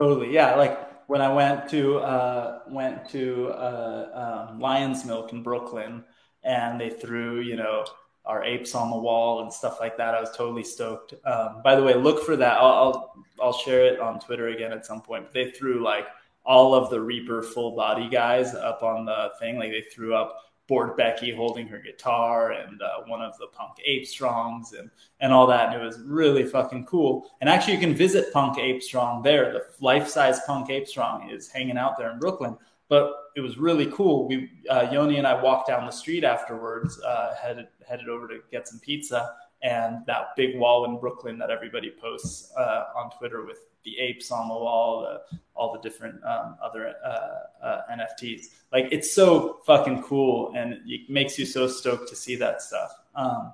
[0.00, 0.54] Totally, yeah.
[0.54, 6.04] Like when I went to uh, went to uh, um, Lion's Milk in Brooklyn,
[6.44, 7.84] and they threw you know
[8.24, 10.14] our apes on the wall and stuff like that.
[10.14, 11.14] I was totally stoked.
[11.24, 12.58] Um, by the way, look for that.
[12.58, 15.24] I'll, I'll I'll share it on Twitter again at some point.
[15.24, 16.06] But they threw like
[16.44, 19.58] all of the Reaper full body guys up on the thing.
[19.58, 20.36] Like they threw up
[20.70, 25.32] Bored Becky holding her guitar and uh, one of the Punk Ape Strongs and and
[25.32, 25.74] all that.
[25.74, 27.28] And it was really fucking cool.
[27.40, 29.52] And actually, you can visit Punk Ape Strong there.
[29.52, 32.56] The life size Punk Ape Strong is hanging out there in Brooklyn.
[32.88, 34.28] But it was really cool.
[34.28, 38.38] We uh, Yoni and I walked down the street afterwards, uh, headed headed over to
[38.52, 43.44] get some pizza, and that big wall in Brooklyn that everybody posts uh, on Twitter
[43.44, 48.46] with the apes on the wall, the, all the different um, other uh, uh, NFTs.
[48.72, 52.92] Like it's so fucking cool, and it makes you so stoked to see that stuff.
[53.14, 53.52] Um,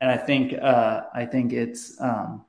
[0.00, 2.44] and I think uh, I think it's um,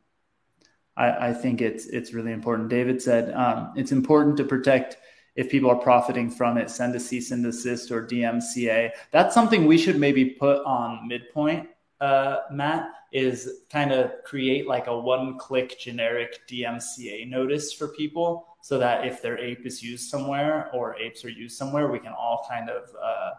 [0.95, 2.69] I, I, think it's it's really important.
[2.69, 4.97] David said um, it's important to protect
[5.35, 6.69] if people are profiting from it.
[6.69, 8.91] Send a cease and desist or DMCA.
[9.11, 11.69] That's something we should maybe put on midpoint.
[12.01, 18.77] Uh, Matt is kind of create like a one-click generic DMCA notice for people, so
[18.77, 22.45] that if their ape is used somewhere or apes are used somewhere, we can all
[22.49, 23.31] kind of uh,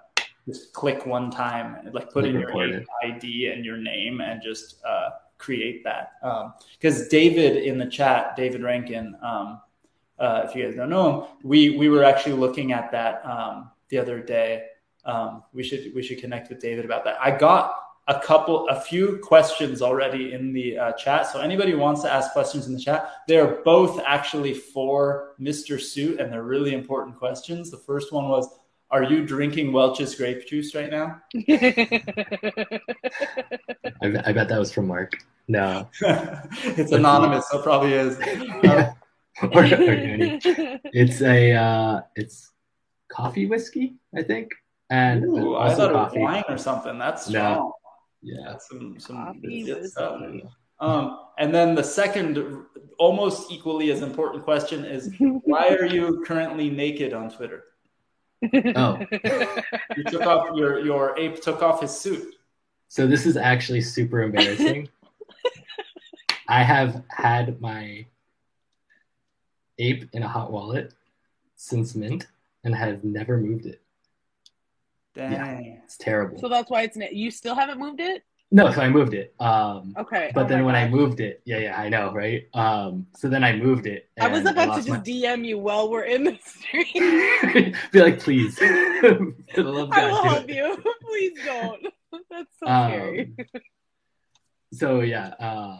[0.46, 2.86] just click one time, like put in your ape.
[3.02, 6.12] ID and your name, and just uh, create that.
[6.78, 9.60] Because David in the chat, David Rankin, um,
[10.18, 13.70] uh, if you guys don't know him, we we were actually looking at that um,
[13.88, 14.66] the other day.
[15.04, 17.16] Um, we should we should connect with David about that.
[17.20, 17.74] I got
[18.10, 21.28] a couple, a few questions already in the uh, chat.
[21.28, 25.80] So anybody who wants to ask questions in the chat, they're both actually for Mr.
[25.80, 27.70] Suit, and they're really important questions.
[27.70, 28.48] The first one was,
[28.90, 31.22] "Are you drinking Welch's grape juice right now?"
[34.02, 35.12] I, bet- I bet that was from Mark.
[35.46, 35.88] No.
[36.02, 38.16] it's anonymous, so it probably is.
[38.16, 38.92] Um,
[39.52, 39.64] or.
[40.92, 42.50] It's a uh, it's
[43.08, 44.50] coffee whiskey, I think,
[44.90, 46.98] and ooh, I thought it was wine or something.
[46.98, 47.40] That's No.
[47.52, 47.72] strong.
[48.22, 48.56] Yeah.
[48.58, 50.20] Some some Coffee legit stuff.
[50.20, 50.42] some-
[50.80, 52.38] Um, and then the second,
[52.98, 55.12] almost equally as important question is,
[55.44, 57.64] why are you currently naked on Twitter?
[58.76, 58.98] Oh,
[59.96, 62.34] You took off your your ape took off his suit.
[62.88, 64.88] so this is actually super embarrassing.
[66.48, 68.06] I have had my
[69.78, 70.94] ape in a hot wallet
[71.56, 72.26] since mint
[72.64, 73.80] and have never moved it.
[75.28, 75.80] Dang.
[75.84, 76.38] It's terrible.
[76.38, 78.22] so that's why it's you still haven't moved it.
[78.52, 79.34] no, so I moved it.
[79.38, 80.32] Um, Okay.
[80.34, 82.44] but Oh then my when I moved it, yeah, yeah, I know, right?
[82.54, 84.08] Um, so then I moved it.
[84.20, 87.74] I was and about to just my- DM you while we're in the stream.
[87.92, 88.68] Be like, please, for
[89.62, 90.56] love of I will help it.
[90.56, 90.76] you.
[91.10, 91.86] Please don't.
[92.30, 93.34] That's so Um, scary.
[94.72, 95.76] So yeah, uh,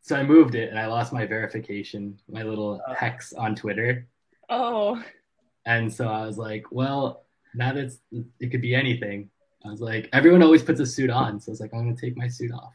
[0.00, 2.94] so I moved it and I lost my verification, my little Uh.
[2.94, 4.08] hex on Twitter,
[4.50, 5.02] Oh.
[5.64, 7.24] And so I was like, well,
[7.54, 7.92] now that
[8.40, 9.30] it could be anything,
[9.64, 11.40] I was like, everyone always puts a suit on.
[11.40, 12.72] So I was like, I'm going to take my suit off.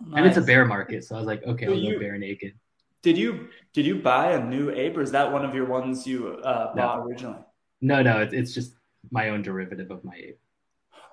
[0.00, 0.18] Nice.
[0.18, 1.04] And it's a bear market.
[1.04, 2.54] So I was like, okay, I'll you, go bare naked.
[3.02, 6.06] Did you did you buy a new ape or is that one of your ones
[6.06, 7.04] you uh, bought no.
[7.04, 7.38] originally?
[7.80, 8.74] No, no, it's, it's just
[9.10, 10.38] my own derivative of my ape.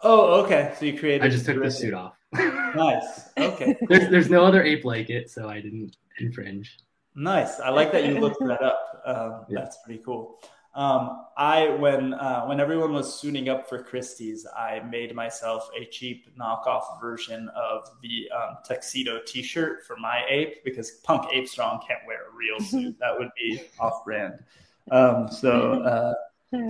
[0.03, 0.73] Oh, okay.
[0.77, 1.23] So you created.
[1.23, 2.13] I just took the suit off.
[2.33, 3.29] nice.
[3.37, 3.77] Okay.
[3.87, 6.77] there's there's no other ape like it, so I didn't infringe.
[7.15, 7.59] Nice.
[7.59, 9.01] I like that you looked that up.
[9.05, 9.59] Um, yeah.
[9.59, 10.39] That's pretty cool.
[10.75, 15.85] Um, I when uh, when everyone was suiting up for Christie's, I made myself a
[15.85, 21.81] cheap knockoff version of the um, tuxedo T-shirt for my ape because Punk Ape Strong
[21.87, 22.97] can't wear a real suit.
[22.99, 24.43] that would be off-brand.
[24.91, 26.13] Um, so uh,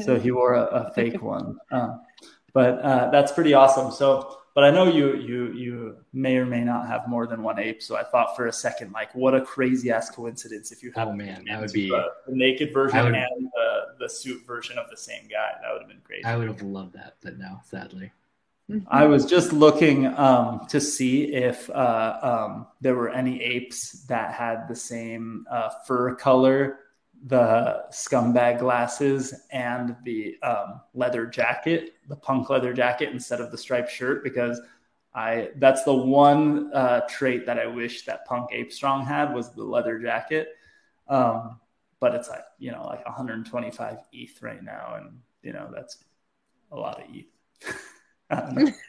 [0.03, 1.57] so he wore a, a fake one.
[1.71, 2.01] Um,
[2.53, 3.91] but uh, that's pretty awesome.
[3.91, 7.59] So but I know you you you may or may not have more than one
[7.59, 7.83] ape.
[7.83, 11.09] So I thought for a second, like, what a crazy ass coincidence if you have
[11.09, 14.77] oh man, that would be the, the naked version would, and the, the suit version
[14.77, 15.51] of the same guy.
[15.61, 16.25] That would have been great.
[16.25, 18.11] I would have loved that, but no, sadly.
[18.87, 24.33] I was just looking um, to see if uh, um, there were any apes that
[24.33, 26.79] had the same uh, fur color
[27.25, 33.57] the scumbag glasses and the um, leather jacket, the punk leather jacket instead of the
[33.57, 34.61] striped shirt, because
[35.13, 39.53] I that's the one uh, trait that I wish that Punk Ape Strong had was
[39.53, 40.49] the leather jacket.
[41.07, 41.59] Um,
[41.99, 46.03] but it's like you know like 125 ETH right now, and you know that's
[46.71, 47.25] a lot of ETH.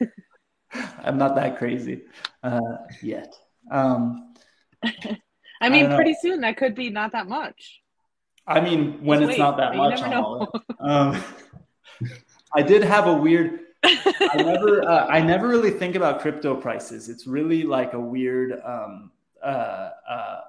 [1.05, 2.03] I'm not that crazy
[2.43, 2.61] uh,
[3.03, 3.35] yet.
[3.71, 4.35] Um,
[4.83, 7.81] I mean, I pretty soon that could be not that much.
[8.47, 10.47] I mean, when it's not that much on
[10.81, 11.25] um,
[12.55, 13.61] I did have a weird.
[13.85, 17.09] I never, uh, I never really think about crypto prices.
[17.09, 18.61] It's really like a weird.
[18.65, 19.11] Um,
[19.43, 20.41] uh, uh,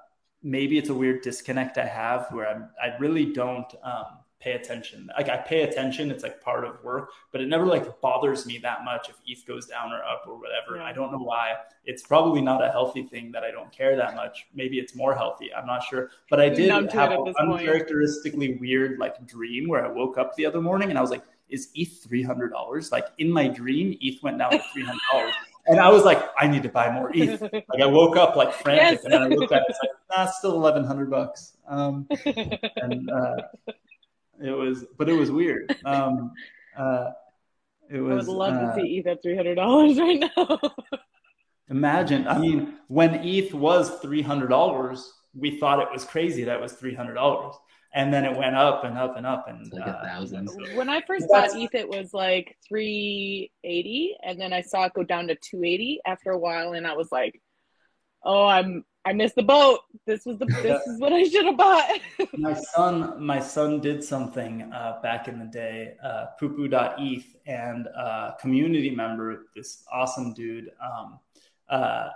[0.42, 3.72] maybe it's a weird disconnect I have where I'm, I really don't.
[3.82, 5.10] Um, pay attention.
[5.16, 8.58] Like I pay attention, it's like part of work, but it never like bothers me
[8.58, 10.76] that much if ETH goes down or up or whatever.
[10.76, 10.84] Yeah.
[10.84, 11.54] I don't know why.
[11.84, 14.46] It's probably not a healthy thing that I don't care that much.
[14.54, 15.52] Maybe it's more healthy.
[15.52, 16.10] I'm not sure.
[16.30, 18.60] But I did have an uncharacteristically point.
[18.60, 21.70] weird like dream where I woke up the other morning and I was like, is
[21.74, 22.92] ETH three hundred dollars?
[22.92, 25.34] Like in my dream, ETH went down to three hundred dollars.
[25.66, 27.40] and I was like, I need to buy more ETH.
[27.68, 29.04] Like I woke up like frantic, yes.
[29.04, 31.54] and then I looked at it, it's like, nah, still eleven hundred bucks.
[31.66, 32.06] Um,
[32.76, 33.36] and uh,
[34.42, 35.74] it was, but it was weird.
[35.84, 36.32] Um,
[36.76, 37.10] uh,
[37.90, 38.28] it was.
[38.28, 40.60] I would love uh, to see ETH at three hundred dollars right now.
[41.70, 46.56] imagine, I mean, when ETH was three hundred dollars, we thought it was crazy that
[46.56, 47.54] it was three hundred dollars,
[47.94, 50.48] and then it went up and up and up and like uh, a thousand.
[50.74, 54.94] When I first bought ETH, it was like three eighty, and then I saw it
[54.94, 57.40] go down to two eighty after a while, and I was like,
[58.22, 59.80] "Oh, I'm I missed the boat.
[60.06, 62.00] This was the this is what I should have bought.
[62.36, 67.98] my son, my son did something uh, back in the day, uh, poopoo.eth, and a
[67.98, 71.18] uh, community member, this awesome dude, um,
[71.68, 72.08] uh,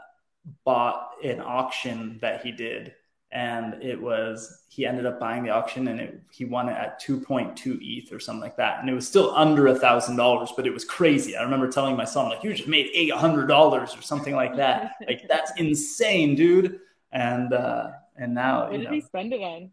[0.64, 2.95] bought an auction that he did
[3.33, 7.01] and it was he ended up buying the auction and it, he won it at
[7.03, 10.66] 2.2 ETH or something like that, and it was still under a thousand dollars, but
[10.66, 11.37] it was crazy.
[11.37, 14.57] I remember telling my son like, "You just made eight hundred dollars or something like
[14.57, 14.93] that.
[15.07, 16.80] like that's insane, dude."
[17.11, 19.70] And uh, and now what did know, he spend it on?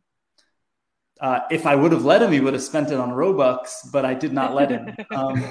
[1.19, 4.05] Uh, if I would have let him, he would have spent it on Robux, but
[4.05, 4.95] I did not let him.
[5.11, 5.43] Um,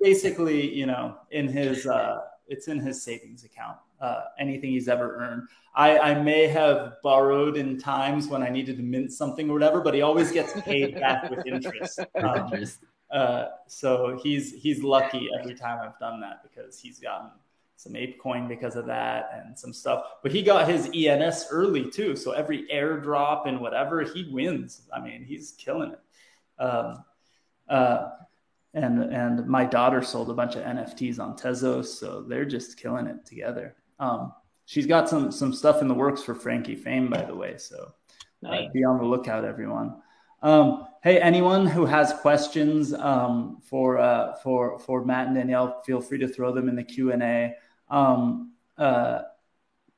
[0.00, 3.78] basically, you know, in his uh, it's in his savings account.
[4.04, 5.48] Uh, anything he's ever earned.
[5.74, 9.80] I, I may have borrowed in times when I needed to mint something or whatever,
[9.80, 12.00] but he always gets paid back with interest.
[12.14, 12.52] Um,
[13.10, 17.30] uh, so he's he's lucky every time I've done that because he's gotten
[17.76, 20.04] some ape coin because of that and some stuff.
[20.22, 24.82] But he got his ENS early too, so every airdrop and whatever he wins.
[24.94, 26.62] I mean, he's killing it.
[26.62, 27.04] Um,
[27.70, 28.10] uh,
[28.74, 33.06] and and my daughter sold a bunch of NFTs on Tezos, so they're just killing
[33.06, 33.76] it together.
[33.98, 34.32] Um,
[34.66, 37.56] she's got some some stuff in the works for Frankie Fame, by the way.
[37.58, 37.92] So
[38.46, 39.96] uh, be on the lookout, everyone.
[40.42, 46.00] Um, hey, anyone who has questions um, for uh, for for Matt and Danielle, feel
[46.00, 47.54] free to throw them in the Q and A.
[47.88, 49.22] Um, uh,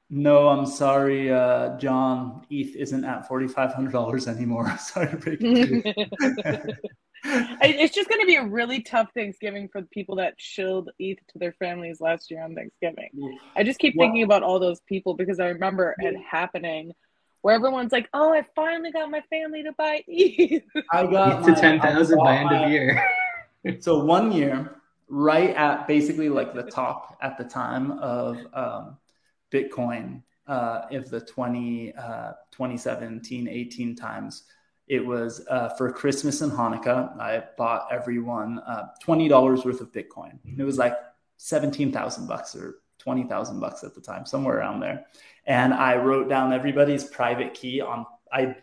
[0.09, 2.47] no, I'm sorry, uh, John.
[2.49, 4.76] ETH isn't at forty five hundred dollars anymore.
[4.80, 6.78] sorry to break it.
[7.62, 11.18] it's just going to be a really tough Thanksgiving for the people that shilled ETH
[11.29, 13.11] to their families last year on Thanksgiving.
[13.57, 16.93] I just keep thinking about all those people because I remember it happening
[17.43, 21.55] where everyone's like, "Oh, I finally got my family to buy ETH." I got to
[21.55, 23.05] ten thousand by end of year.
[23.81, 28.97] so one year, right at basically like the top at the time of um,
[29.53, 34.45] Bitcoin, uh, if the 20, uh, 2017, 18 times
[34.89, 37.18] it was uh, for Christmas and Hanukkah.
[37.18, 40.39] I bought everyone uh, twenty dollars worth of Bitcoin.
[40.59, 40.97] It was like
[41.37, 45.07] seventeen thousand bucks or twenty thousand bucks at the time, somewhere around there.
[45.47, 48.07] And I wrote down everybody's private key on.
[48.32, 48.57] I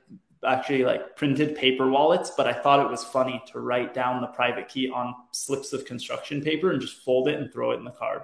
[0.45, 4.27] actually like printed paper wallets, but I thought it was funny to write down the
[4.27, 7.85] private key on slips of construction paper and just fold it and throw it in
[7.85, 8.23] the card.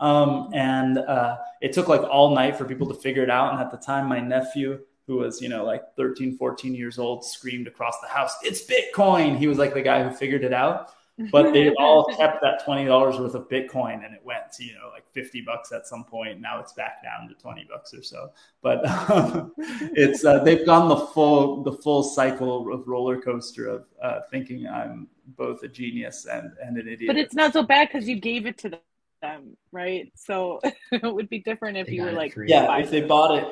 [0.00, 3.52] Um, and uh, it took like all night for people to figure it out.
[3.52, 7.24] And at the time, my nephew who was, you know, like 13, 14 years old,
[7.24, 9.36] screamed across the house, It's Bitcoin.
[9.36, 10.90] He was like the guy who figured it out.
[11.30, 14.90] But they all kept that $20 worth of Bitcoin and it went to, you know,
[14.92, 16.40] like 50 bucks at some point.
[16.40, 18.30] Now it's back down to 20 bucks or so.
[18.62, 23.84] But um, it's, uh, they've gone the full, the full cycle of roller coaster of
[24.02, 27.06] uh, thinking I'm both a genius and, and an idiot.
[27.08, 28.80] But it's not so bad because you gave it to
[29.22, 30.10] them, right?
[30.16, 30.60] So
[30.92, 32.48] it would be different if They you were like, free.
[32.48, 33.46] yeah, if they bought it.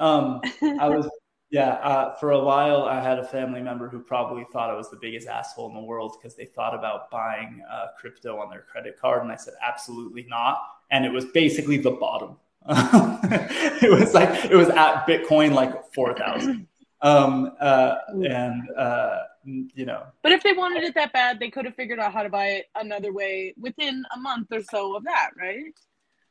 [0.00, 0.40] Um,
[0.80, 1.08] I was,
[1.50, 4.90] yeah, uh, for a while, I had a family member who probably thought I was
[4.90, 8.62] the biggest asshole in the world because they thought about buying uh, crypto on their
[8.62, 9.22] credit card.
[9.22, 10.58] And I said, absolutely not.
[10.90, 12.36] And it was basically the bottom.
[12.68, 16.66] it was like, it was at Bitcoin like 4,000.
[17.02, 21.64] Um, uh, and, uh, you know, But if they wanted it that bad, they could
[21.64, 25.04] have figured out how to buy it another way within a month or so of
[25.04, 25.72] that, right?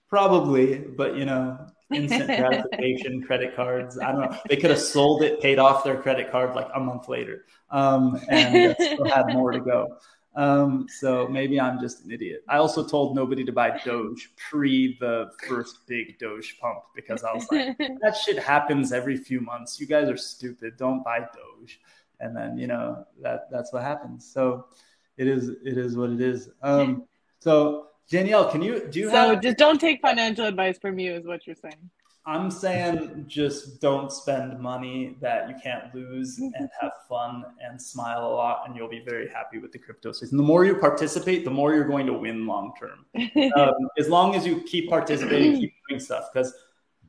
[0.09, 1.57] Probably, but you know,
[1.93, 3.99] instant gratification, credit cards.
[3.99, 4.37] I don't know.
[4.47, 8.19] They could have sold it, paid off their credit card like a month later, um,
[8.29, 9.97] and still had more to go.
[10.35, 12.43] Um, so maybe I'm just an idiot.
[12.47, 17.33] I also told nobody to buy Doge pre the first big Doge pump because I
[17.33, 19.79] was like, that shit happens every few months.
[19.79, 20.77] You guys are stupid.
[20.77, 21.79] Don't buy Doge.
[22.19, 24.29] And then you know that that's what happens.
[24.31, 24.67] So
[25.17, 26.49] it is it is what it is.
[26.61, 27.05] Um,
[27.39, 29.41] so Danielle, can you do you so have?
[29.41, 31.89] just don't take financial advice from you, is what you're saying.
[32.25, 38.25] I'm saying just don't spend money that you can't lose and have fun and smile
[38.25, 40.31] a lot, and you'll be very happy with the crypto space.
[40.31, 43.05] And the more you participate, the more you're going to win long term.
[43.55, 46.25] Um, as long as you keep participating, keep doing stuff.
[46.31, 46.53] Because,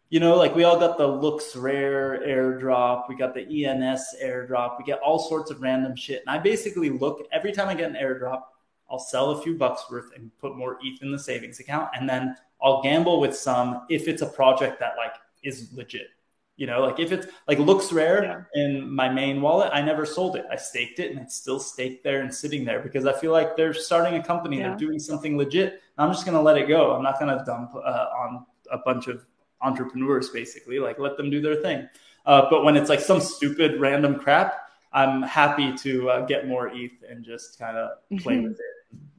[0.08, 4.78] you know, like we all got the Looks Rare airdrop, we got the ENS airdrop,
[4.78, 6.22] we get all sorts of random shit.
[6.26, 8.42] And I basically look every time I get an airdrop,
[8.90, 11.90] I'll sell a few bucks worth and put more ETH in the savings account.
[11.98, 16.08] And then I'll gamble with some if it's a project that like is legit.
[16.56, 20.36] You know, like if it's like looks rare in my main wallet, I never sold
[20.36, 20.44] it.
[20.50, 23.56] I staked it and it's still staked there and sitting there because I feel like
[23.56, 24.68] they're starting a company, Yeah.
[24.68, 25.80] they're doing something legit.
[25.96, 26.92] I'm just going to let it go.
[26.94, 27.78] I'm not going to dump uh,
[28.18, 29.24] on a bunch of
[29.62, 30.78] entrepreneurs, basically.
[30.78, 31.88] Like let them do their thing.
[32.26, 34.54] Uh, but when it's like some stupid random crap,
[34.92, 38.74] I'm happy to uh, get more ETH and just kind of play with it,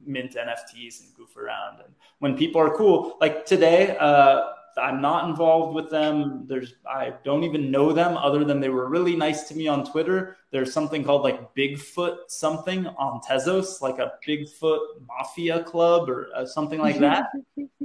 [0.06, 1.80] mint NFTs and goof around.
[1.84, 4.42] And when people are cool, like today, uh,
[4.78, 6.46] I'm not involved with them.
[6.46, 9.84] There's I don't even know them other than they were really nice to me on
[9.84, 10.36] Twitter.
[10.50, 16.46] There's something called like Bigfoot something on Tezos, like a Bigfoot mafia club or uh,
[16.46, 17.26] something like that.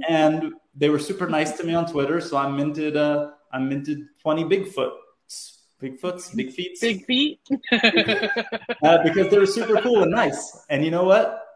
[0.08, 4.06] and they were super nice to me on Twitter, so I minted uh I minted
[4.22, 4.92] 20 Bigfoot.
[5.80, 7.40] Bigfoots, big feet, Big feet.
[7.72, 10.64] uh, because they were super cool and nice.
[10.70, 11.47] And you know what?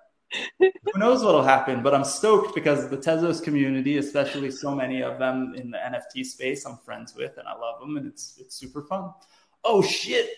[0.58, 1.82] Who knows what'll happen?
[1.82, 6.24] But I'm stoked because the Tezos community, especially so many of them in the NFT
[6.24, 9.12] space, I'm friends with and I love them, and it's it's super fun.
[9.64, 10.30] Oh shit!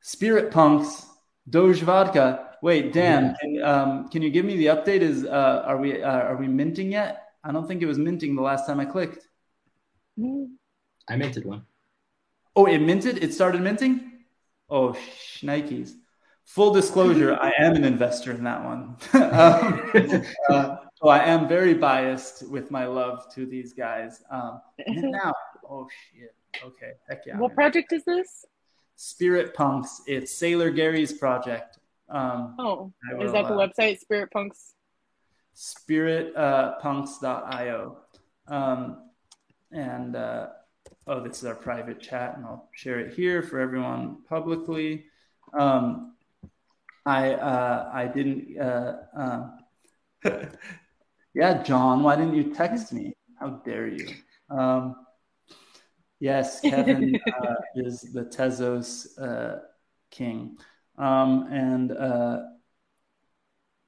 [0.00, 1.06] Spirit Punks,
[1.48, 2.56] Doge Vodka.
[2.62, 5.00] Wait, Dan, can, um, can you give me the update?
[5.00, 7.32] Is uh, are we uh, are we minting yet?
[7.42, 9.26] I don't think it was minting the last time I clicked.
[11.08, 11.64] I minted one.
[12.54, 13.22] Oh, it minted?
[13.22, 14.24] It started minting?
[14.68, 15.94] Oh, shnikes.
[16.54, 18.96] Full disclosure, I am an investor in that one.
[19.12, 19.80] um,
[20.48, 24.24] uh, so I am very biased with my love to these guys.
[24.32, 25.32] Um, now,
[25.70, 26.34] oh shit.
[26.64, 27.38] Okay, heck yeah.
[27.38, 28.44] what project is this?
[28.96, 30.02] Spirit Punks.
[30.08, 31.78] It's Sailor Gary's project.
[32.08, 34.00] Um, Oh, I is that the uh, website?
[34.00, 34.74] Spirit Punks.
[35.54, 37.96] spiritpunks.io.
[38.48, 39.08] Um,
[39.70, 40.48] and uh,
[41.06, 45.04] oh, this is our private chat, and I'll share it here for everyone publicly.
[45.56, 46.14] Um,
[47.10, 48.56] I uh, I didn't.
[48.56, 49.58] Uh, um,
[51.34, 53.14] yeah, John, why didn't you text me?
[53.40, 54.14] How dare you?
[54.48, 54.94] Um,
[56.20, 59.58] yes, Kevin uh, is the Tezos uh,
[60.12, 60.56] king,
[60.98, 62.42] um, and uh,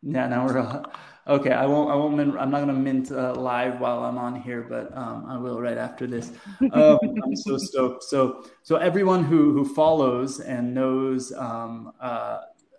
[0.02, 0.58] yeah, now we're.
[0.58, 0.82] Uh,
[1.24, 1.88] Okay, I won't.
[1.88, 2.16] I won't.
[2.16, 5.60] Min, I'm not gonna mint uh, live while I'm on here, but um, I will
[5.60, 6.32] right after this.
[6.72, 8.02] Um, I'm so stoked.
[8.02, 11.92] So, so everyone who who follows and knows um,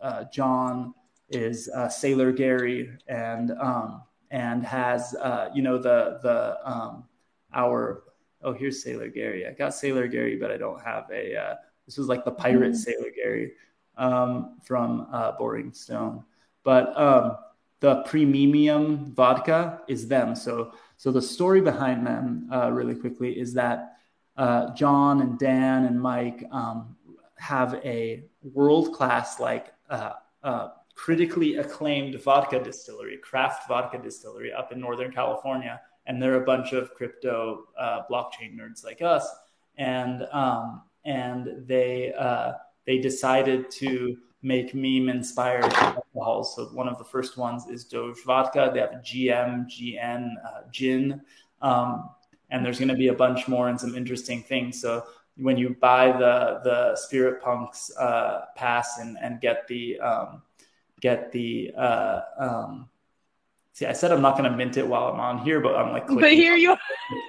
[0.03, 0.93] uh, John
[1.29, 7.05] is uh, Sailor Gary, and um, and has uh, you know the the um,
[7.53, 8.03] our
[8.43, 9.47] oh here's Sailor Gary.
[9.47, 12.73] I got Sailor Gary, but I don't have a uh, This was like the pirate
[12.73, 12.91] mm-hmm.
[12.91, 13.53] Sailor Gary
[13.97, 16.23] um, from uh, Boring Stone.
[16.63, 17.37] But um,
[17.79, 20.35] the premium vodka is them.
[20.35, 23.97] So so the story behind them, uh, really quickly, is that
[24.35, 26.95] uh, John and Dan and Mike um,
[27.43, 30.13] have a world class like uh,
[30.43, 35.81] uh, critically acclaimed vodka distillery, craft vodka distillery up in Northern California.
[36.05, 39.27] And they're a bunch of crypto uh, blockchain nerds like us.
[39.77, 42.53] And, um, and they, uh,
[42.85, 46.55] they decided to make meme inspired alcohols.
[46.55, 48.71] So one of the first ones is Doge vodka.
[48.73, 51.21] They have GM, GN, uh, gin.
[51.61, 52.09] Um,
[52.51, 54.79] and there's going to be a bunch more and some interesting things.
[54.79, 55.03] So
[55.38, 60.41] when you buy the the Spirit Punks uh, pass and and get the um,
[61.01, 62.89] get the uh, um,
[63.73, 65.91] see, I said I'm not going to mint it while I'm on here, but I'm
[65.91, 66.21] like, clicking.
[66.21, 66.77] but here you.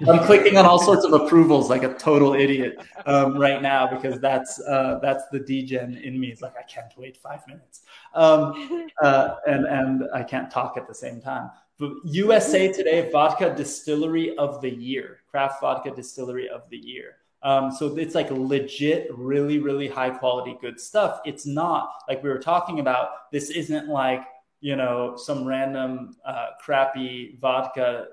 [0.07, 4.21] I'm clicking on all sorts of approvals like a total idiot um, right now because
[4.21, 6.29] that's uh, that's the degen in me.
[6.29, 7.83] It's like I can't wait five minutes,
[8.15, 11.51] um, uh, and and I can't talk at the same time.
[11.79, 17.17] But USA Today Vodka Distillery of the Year, Craft Vodka Distillery of the Year.
[17.45, 21.21] Um, so it's like legit, really, really high quality, good stuff.
[21.27, 23.31] It's not like we were talking about.
[23.33, 24.25] This isn't like
[24.61, 28.07] you know some random uh, crappy vodka,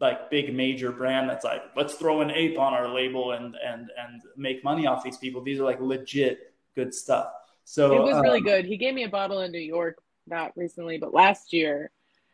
[0.00, 3.90] like big major brand that's like let's throw an ape on our label and and
[3.98, 5.42] and make money off these people.
[5.42, 7.26] These are like legit good stuff.
[7.64, 8.64] So it was um, really good.
[8.64, 11.90] He gave me a bottle in New York, not recently, but last year.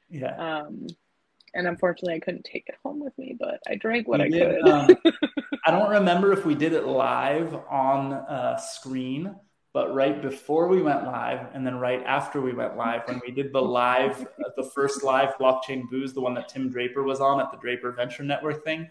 [0.09, 0.36] Yeah.
[0.36, 0.86] Um,
[1.55, 4.68] and unfortunately I couldn't take it home with me, but I drank what I could.
[4.68, 4.97] um,
[5.66, 9.34] I don't remember if we did it live on uh, screen,
[9.72, 13.32] but right before we went live, and then right after we went live, when we
[13.32, 17.20] did the live, uh, the first live blockchain booze, the one that Tim Draper was
[17.20, 18.88] on at the Draper Venture Network thing,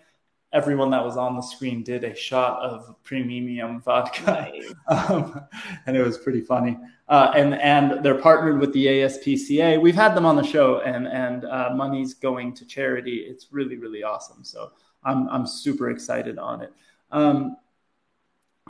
[0.51, 4.51] everyone that was on the screen did a shot of premium vodka,
[4.89, 5.41] um,
[5.85, 6.77] and it was pretty funny.
[7.07, 9.79] Uh, and and they're partnered with the ASPCA.
[9.79, 13.25] We've had them on the show, and and uh, money's going to charity.
[13.29, 14.43] It's really really awesome.
[14.43, 14.71] So
[15.05, 16.73] I'm I'm super excited on it.
[17.11, 17.57] Um,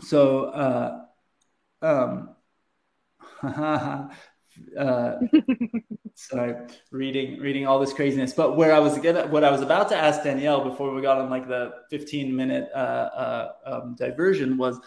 [0.01, 0.45] so.
[0.45, 1.01] Uh,
[1.81, 2.29] um,
[3.43, 4.09] uh,
[6.15, 6.55] sorry,
[6.91, 8.33] reading reading all this craziness.
[8.33, 11.19] But where I was gonna, what I was about to ask Danielle before we got
[11.19, 14.79] on like the 15 minute uh, uh, um, diversion was,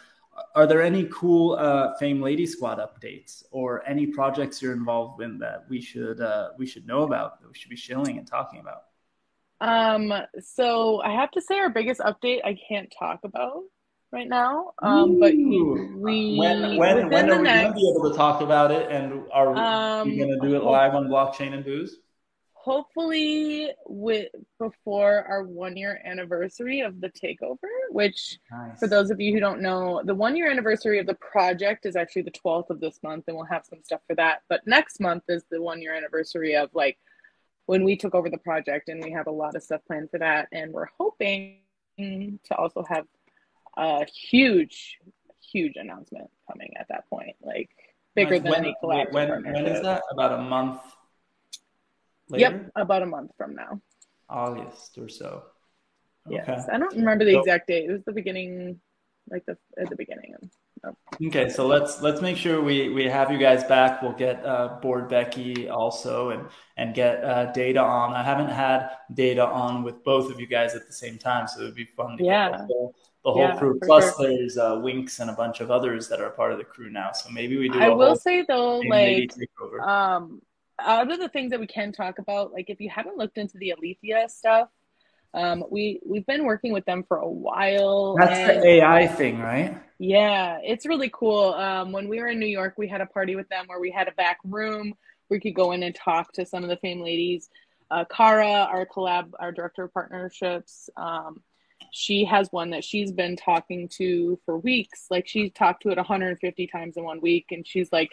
[0.54, 5.38] are there any cool uh, Fame Lady Squad updates or any projects you're involved in
[5.38, 8.60] that we should uh, we should know about that we should be shilling and talking
[8.60, 8.87] about?
[9.60, 13.62] Um, so I have to say our biggest update I can't talk about
[14.12, 14.72] right now.
[14.82, 18.70] Um, but we when when, when are we next, to be able to talk about
[18.70, 18.90] it?
[18.90, 21.98] And are we, um, going to do it live on blockchain and booze?
[22.52, 24.28] Hopefully, with
[24.58, 27.56] before our one year anniversary of the takeover.
[27.90, 28.78] Which, nice.
[28.78, 31.96] for those of you who don't know, the one year anniversary of the project is
[31.96, 34.42] actually the twelfth of this month, and we'll have some stuff for that.
[34.48, 36.98] But next month is the one year anniversary of like
[37.68, 40.18] when we took over the project, and we have a lot of stuff planned for
[40.18, 41.58] that, and we're hoping
[41.98, 43.04] to also have
[43.76, 44.96] a huge,
[45.52, 47.68] huge announcement coming at that point, like
[48.16, 48.42] bigger nice.
[48.42, 50.00] than when, any collaborative when, when is that?
[50.10, 50.80] About a month
[52.30, 52.40] later?
[52.40, 53.82] Yep, about a month from now.
[54.30, 55.44] August or so.
[56.26, 56.36] Okay.
[56.46, 57.90] Yes, I don't remember the so, exact date.
[57.90, 58.80] It was the beginning,
[59.30, 60.48] like the at the beginning of
[61.26, 64.02] Okay, so let's let's make sure we we have you guys back.
[64.02, 68.14] We'll get uh, Bored Becky also and and get uh, data on.
[68.14, 71.60] I haven't had data on with both of you guys at the same time, so
[71.60, 72.50] it would be fun to yeah.
[72.50, 73.78] get the whole, the whole yeah, crew.
[73.82, 74.28] Plus, sure.
[74.28, 77.12] there's uh, Winks and a bunch of others that are part of the crew now.
[77.12, 77.80] So maybe we do.
[77.80, 79.30] I will say though, like
[79.84, 80.40] um,
[80.78, 83.58] out of the things that we can talk about, like if you haven't looked into
[83.58, 84.68] the Alethea stuff,
[85.34, 88.16] um, we we've been working with them for a while.
[88.16, 89.78] That's and, the AI thing, right?
[89.98, 91.54] Yeah, it's really cool.
[91.54, 93.90] Um, when we were in New York, we had a party with them where we
[93.90, 94.94] had a back room
[95.28, 97.50] we could go in and talk to some of the fame ladies.
[97.90, 101.42] Uh, Kara, our collab, our director of partnerships, um,
[101.90, 105.06] she has one that she's been talking to for weeks.
[105.10, 108.10] Like she talked to it 150 times in one week, and she's like,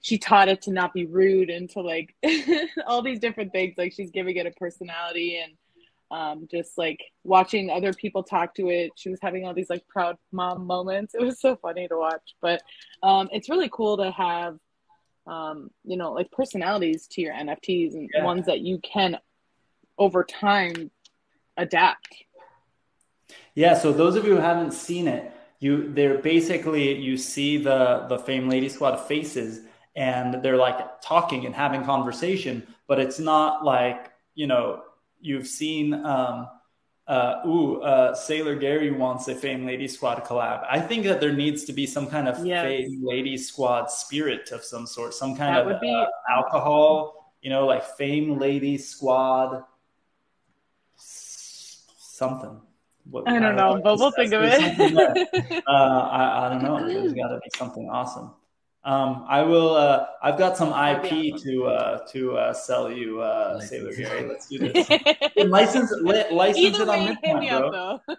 [0.00, 2.14] she taught it to not be rude and to like
[2.86, 3.74] all these different things.
[3.76, 5.52] Like she's giving it a personality and
[6.10, 8.92] um, just like watching other people talk to it.
[8.96, 11.14] She was having all these like proud mom moments.
[11.20, 12.62] It was so funny to watch, but
[13.02, 14.58] um, it's really cool to have,
[15.26, 18.24] um, you know, like personalities to your NFTs and yeah.
[18.24, 19.18] ones that you can
[19.98, 20.90] over time
[21.56, 22.08] adapt.
[23.54, 23.74] Yeah.
[23.74, 28.18] So those of you who haven't seen it, you they're basically you see the the
[28.18, 29.60] Fame Lady Squad faces
[29.94, 34.82] and they're like talking and having conversation, but it's not like you know
[35.20, 36.48] you've seen um,
[37.06, 40.64] uh, ooh, uh, Sailor Gary wants a Fame Lady Squad collab.
[40.70, 42.64] I think that there needs to be some kind of Yes.
[42.64, 47.34] Fame Lady Squad spirit of some sort, some kind That of would be- uh, alcohol,
[47.42, 49.64] you know, like Fame Lady Squad,
[50.96, 52.60] something.
[53.10, 55.14] What- I don't know, but we'll think of there's something there.
[55.16, 55.64] it.
[55.66, 56.86] uh, I, I don't know.
[56.86, 58.30] There's got to be something awesome.
[58.82, 59.74] Um, I will.
[59.74, 64.26] Uh, I've got some IP to uh, to uh, sell you, uh, Sailor Gary.
[64.26, 64.88] Let's do this.
[65.36, 67.68] license li- license Either it on midpoint, bro.
[67.68, 68.02] up.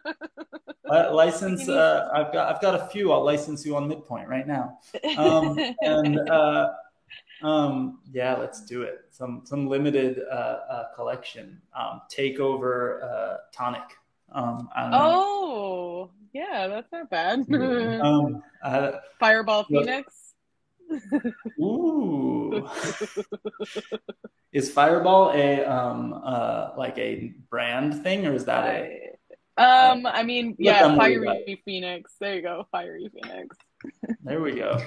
[0.90, 1.70] Uh, license.
[1.70, 2.54] Uh, I've got.
[2.54, 3.14] I've got a few.
[3.14, 4.78] I'll license you on midpoint right now.
[5.16, 6.74] Um, and uh,
[7.44, 9.06] um, yeah, let's do it.
[9.10, 10.34] Some some limited uh,
[10.70, 11.62] uh, collection.
[11.74, 13.84] Um, takeover uh, tonic.
[14.34, 14.98] Um, I don't know.
[15.02, 17.46] oh, yeah, that's not bad.
[18.02, 19.86] Um, uh, Fireball Look.
[19.86, 20.31] Phoenix.
[21.60, 22.68] Ooh.
[24.52, 29.10] is Fireball a um uh like a brand thing or is that a
[29.58, 32.16] Um, I mean, yeah, Fiery Phoenix.
[32.20, 33.58] There you go, Fiery Phoenix.
[34.24, 34.80] there we go.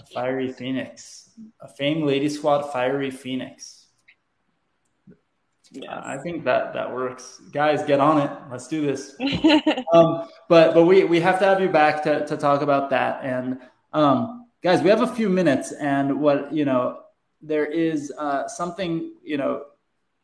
[0.00, 1.30] A fiery phoenix.
[1.60, 3.86] A famed lady squad fiery phoenix.
[5.72, 6.02] Yes.
[6.04, 7.40] I think that that works.
[7.52, 8.30] Guys, get on it.
[8.50, 9.14] Let's do this.
[9.92, 13.20] um, but but we we have to have you back to, to talk about that.
[13.22, 13.60] And
[13.92, 17.00] um, guys, we have a few minutes, and what you know,
[17.42, 19.64] there is uh, something you know,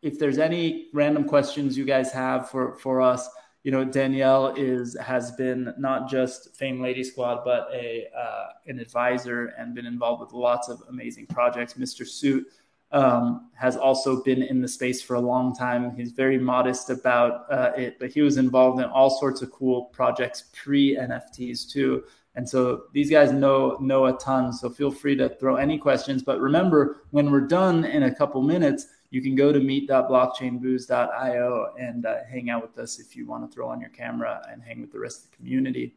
[0.02, 3.28] if there's any random questions you guys have for for us,
[3.62, 8.78] you know, Danielle is has been not just Fame Lady Squad, but a uh, an
[8.78, 11.74] advisor and been involved with lots of amazing projects.
[11.74, 12.06] Mr.
[12.06, 12.46] Suit
[12.92, 15.96] um, has also been in the space for a long time.
[15.96, 19.86] He's very modest about uh, it, but he was involved in all sorts of cool
[19.86, 22.04] projects pre NFTs too.
[22.36, 24.52] And so these guys know know a ton.
[24.52, 26.22] So feel free to throw any questions.
[26.22, 32.04] But remember, when we're done in a couple minutes, you can go to meet.blockchainbooze.io and
[32.04, 34.80] uh, hang out with us if you want to throw on your camera and hang
[34.80, 35.94] with the rest of the community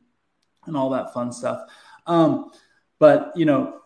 [0.66, 1.62] and all that fun stuff.
[2.08, 2.52] Um,
[3.00, 3.82] but you know,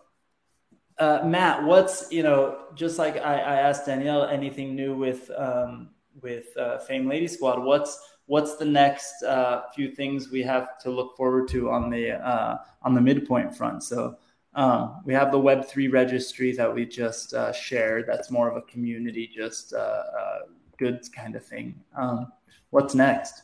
[0.98, 5.90] uh, Matt, what's you know, just like I, I asked Danielle, anything new with um,
[6.22, 7.62] with uh, Fame Lady Squad?
[7.62, 12.12] What's what's the next uh, few things we have to look forward to on the
[12.12, 13.82] uh, on the midpoint front?
[13.82, 14.16] So
[14.54, 18.06] um, we have the Web three registry that we just uh, shared.
[18.06, 20.38] That's more of a community, just uh, uh,
[20.78, 21.74] goods kind of thing.
[21.96, 22.32] Um,
[22.70, 23.42] what's next?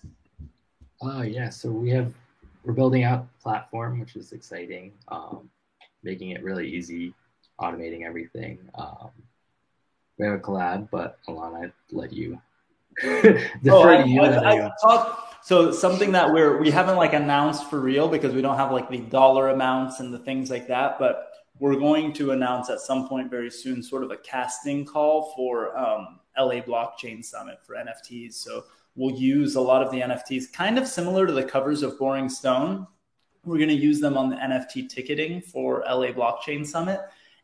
[1.02, 2.14] Oh yeah, so we have
[2.64, 4.92] we're building out platform, which is exciting.
[5.08, 5.50] Um,
[6.02, 7.14] making it really easy,
[7.60, 8.58] automating everything.
[8.74, 9.10] Um,
[10.18, 12.40] we have a collab, but Alana, I'd let you
[13.68, 18.08] Oh, I, I, I talked, so something that we're we haven't like announced for real
[18.08, 21.76] because we don't have like the dollar amounts and the things like that, but we're
[21.76, 26.18] going to announce at some point very soon sort of a casting call for um,
[26.38, 28.34] LA Blockchain Summit for NFTs.
[28.34, 28.64] So
[28.96, 32.28] we'll use a lot of the NFTs, kind of similar to the covers of Boring
[32.28, 32.86] Stone.
[33.44, 37.00] We're going to use them on the NFT ticketing for LA Blockchain Summit.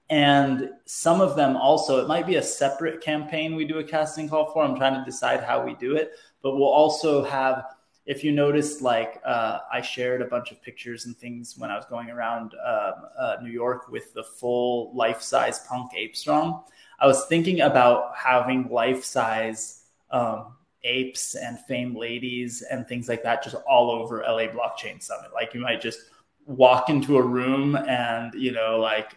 [0.08, 4.28] And some of them also, it might be a separate campaign we do a casting
[4.28, 4.62] call for.
[4.62, 6.12] I'm trying to decide how we do it.
[6.42, 7.64] But we'll also have,
[8.06, 11.76] if you noticed, like uh, I shared a bunch of pictures and things when I
[11.76, 16.62] was going around um, uh, New York with the full life size punk ape strong.
[17.00, 20.54] I was thinking about having life size um,
[20.84, 25.32] apes and fame ladies and things like that just all over LA Blockchain Summit.
[25.34, 25.98] Like you might just
[26.46, 29.16] walk into a room and, you know, like,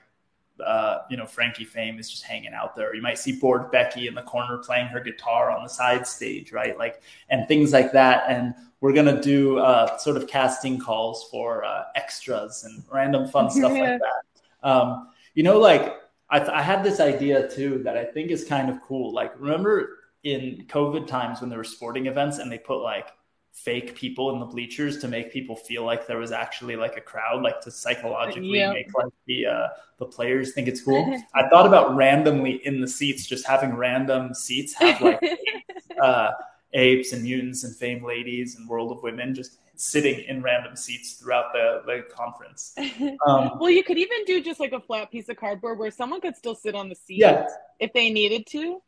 [0.61, 2.95] uh, you know, Frankie Fame is just hanging out there.
[2.95, 6.51] You might see Bored Becky in the corner playing her guitar on the side stage,
[6.51, 6.77] right?
[6.77, 8.23] Like, and things like that.
[8.29, 13.27] And we're going to do uh, sort of casting calls for uh, extras and random
[13.27, 13.91] fun stuff Yeah.
[13.91, 14.67] like that.
[14.69, 15.95] Um, you know, like,
[16.29, 19.13] I, I had this idea too that I think is kind of cool.
[19.13, 23.07] Like, remember in COVID times when there were sporting events and they put like
[23.51, 27.01] fake people in the bleachers to make people feel like there was actually like a
[27.01, 28.73] crowd, like to psychologically Yep.
[28.73, 31.19] make like the uh, the players think it's cool.
[31.35, 35.21] I thought about randomly in the seats, just having random seats have like
[36.01, 36.31] uh,
[36.73, 41.13] apes and mutants and fame ladies and world of women just sitting in random seats
[41.13, 42.75] throughout the, the conference.
[43.25, 46.21] Um, well, you could even do just like a flat piece of cardboard where someone
[46.21, 47.47] could still sit on the seat yeah,
[47.79, 48.81] if they needed to.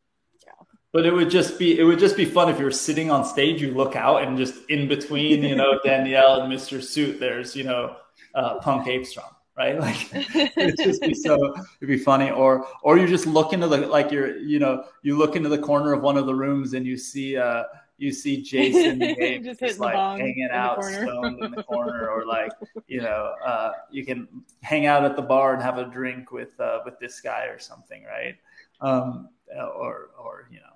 [0.94, 3.62] But it would just be it would just be fun if you're sitting on stage,
[3.62, 6.84] you look out and just in between, you know, Danielle and Mr.
[6.84, 7.96] Suit, there's you know,
[8.36, 9.80] uh, Punk Ape Strong, right?
[9.80, 10.14] Like
[10.58, 12.32] it'd just be so it'd be funny.
[12.32, 15.60] Or or you just look into the like you're you know you look into the
[15.60, 17.64] corner of one of the rooms and you see uh
[18.02, 22.52] you see Jason the Just just, like hanging out stoned in the corner, or like
[22.88, 24.28] you know uh, you can
[24.62, 27.60] hang out at the bar and have a drink with uh, with this guy or
[27.60, 28.38] something, right?
[28.82, 30.71] Um, or or you know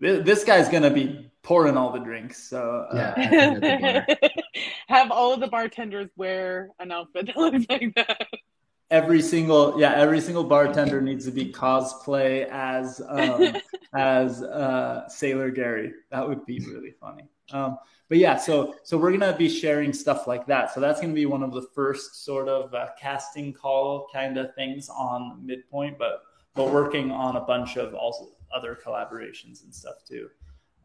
[0.00, 2.42] this guy's going to be pouring all the drinks.
[2.48, 4.04] So uh, Yeah.
[4.88, 8.26] Have all of the bartenders wear an outfit that looks like that.
[8.90, 13.52] every single yeah every single bartender needs to be cosplay as um,
[13.94, 15.92] as uh, Sailor Gary.
[16.10, 17.24] That would be really funny.
[17.52, 17.78] Um,
[18.08, 20.72] but yeah, so so we're gonna be sharing stuff like that.
[20.72, 24.54] So that's gonna be one of the first sort of uh, casting call kind of
[24.54, 26.22] things on Midpoint, but
[26.54, 30.28] but working on a bunch of also other collaborations and stuff too.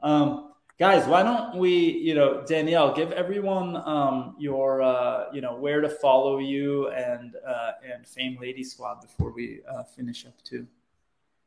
[0.03, 5.55] Um, guys, why don't we, you know, Danielle, give everyone um, your, uh, you know,
[5.55, 10.41] where to follow you and uh, and Fame Lady Squad before we uh, finish up
[10.43, 10.67] too.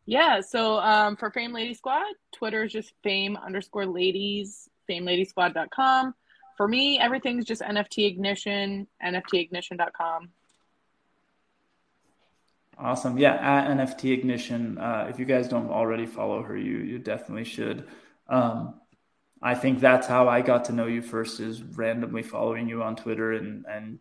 [0.07, 6.15] Yeah, so um, for Fame Lady Squad, Twitter is just fame underscore ladies, fameladysquad.com.
[6.57, 10.29] For me, everything's just NFT Ignition, NFTignition.com.
[12.79, 13.19] Awesome.
[13.19, 14.79] Yeah, at NFT Ignition.
[14.79, 17.87] Uh, if you guys don't already follow her, you you definitely should.
[18.29, 18.81] Um,
[19.43, 22.97] I think that's how I got to know you first is randomly following you on
[22.97, 23.99] Twitter and and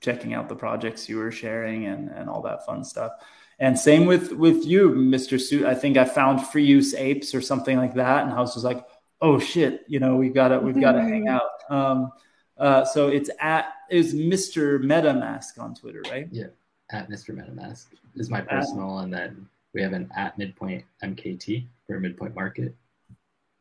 [0.00, 3.12] checking out the projects you were sharing and and all that fun stuff.
[3.58, 5.40] And same with with you, Mr.
[5.40, 5.64] Suit.
[5.64, 8.64] I think I found free use apes or something like that, and I was just
[8.64, 8.84] like,
[9.20, 11.50] oh shit, you know, we've gotta we've got to hang out.
[11.70, 12.12] Um,
[12.58, 14.80] uh, so it's at is Mr.
[14.80, 16.28] MetaMask on Twitter, right?
[16.30, 16.48] Yeah,
[16.92, 17.34] at Mr.
[17.34, 22.74] MetaMask is my personal, and then we have an at Midpoint MKT for Midpoint Market,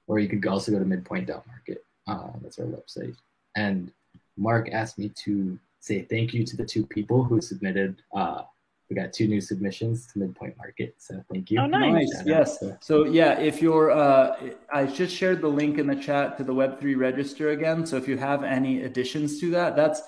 [0.08, 1.86] or you could also go to midpoint.market.
[2.08, 3.16] Uh, that's our website.
[3.56, 3.92] And
[4.38, 8.02] Mark asked me to say thank you to the two people who submitted.
[8.14, 8.44] Uh,
[8.90, 11.60] we got two new submissions to Midpoint Market, so thank you.
[11.60, 12.10] Oh, nice.
[12.14, 12.26] Nice.
[12.26, 12.64] Yes.
[12.82, 14.36] So yeah, if you're, uh,
[14.72, 17.86] I just shared the link in the chat to the Web3 register again.
[17.86, 20.02] So if you have any additions to that, that's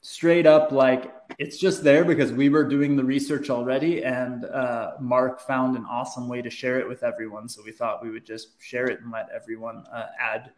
[0.00, 4.92] straight up like it's just there because we were doing the research already, and uh,
[5.00, 7.48] Mark found an awesome way to share it with everyone.
[7.48, 10.50] So we thought we would just share it and let everyone uh, add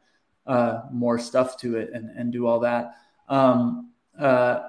[0.46, 2.94] uh, more stuff to it and, and do all that.
[3.28, 4.60] Um, uh,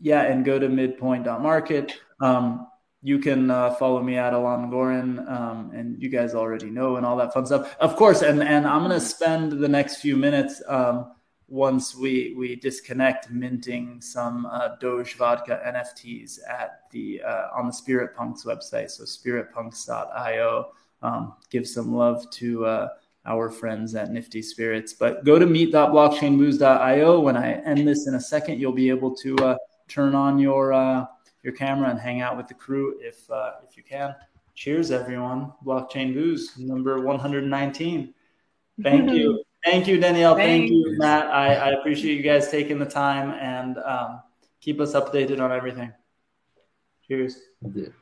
[0.00, 1.96] yeah, and go to midpoint.market.
[2.20, 2.66] Um,
[3.02, 7.06] you can uh, follow me at Alon Gorin, um, and you guys already know and
[7.06, 7.74] all that fun stuff.
[7.80, 11.12] Of course, and and I'm gonna spend the next few minutes um,
[11.52, 17.72] once we we disconnect minting some uh, Doge Vodka NFTs at the uh, on the
[17.72, 18.90] Spirit Punks website.
[18.90, 20.70] So spiritpunks.io.
[21.02, 22.88] Um, give some love to uh,
[23.26, 24.94] our friends at Nifty Spirits.
[24.94, 27.20] But go to meet.blockchainbooze.io.
[27.20, 29.56] When I end this in a second, you'll be able to uh,
[29.88, 31.04] turn on your uh,
[31.42, 34.14] your camera and hang out with the crew if uh, if you can.
[34.54, 35.52] Cheers, everyone!
[35.66, 38.14] Blockchain Booze number 119.
[38.82, 40.36] Thank you, thank you, Danielle.
[40.36, 41.26] Thank you, Matt.
[41.26, 44.22] I, I appreciate you guys taking the time and um,
[44.60, 45.92] keep us updated on everything.
[47.06, 47.36] Cheers.
[47.60, 47.92] We'll do.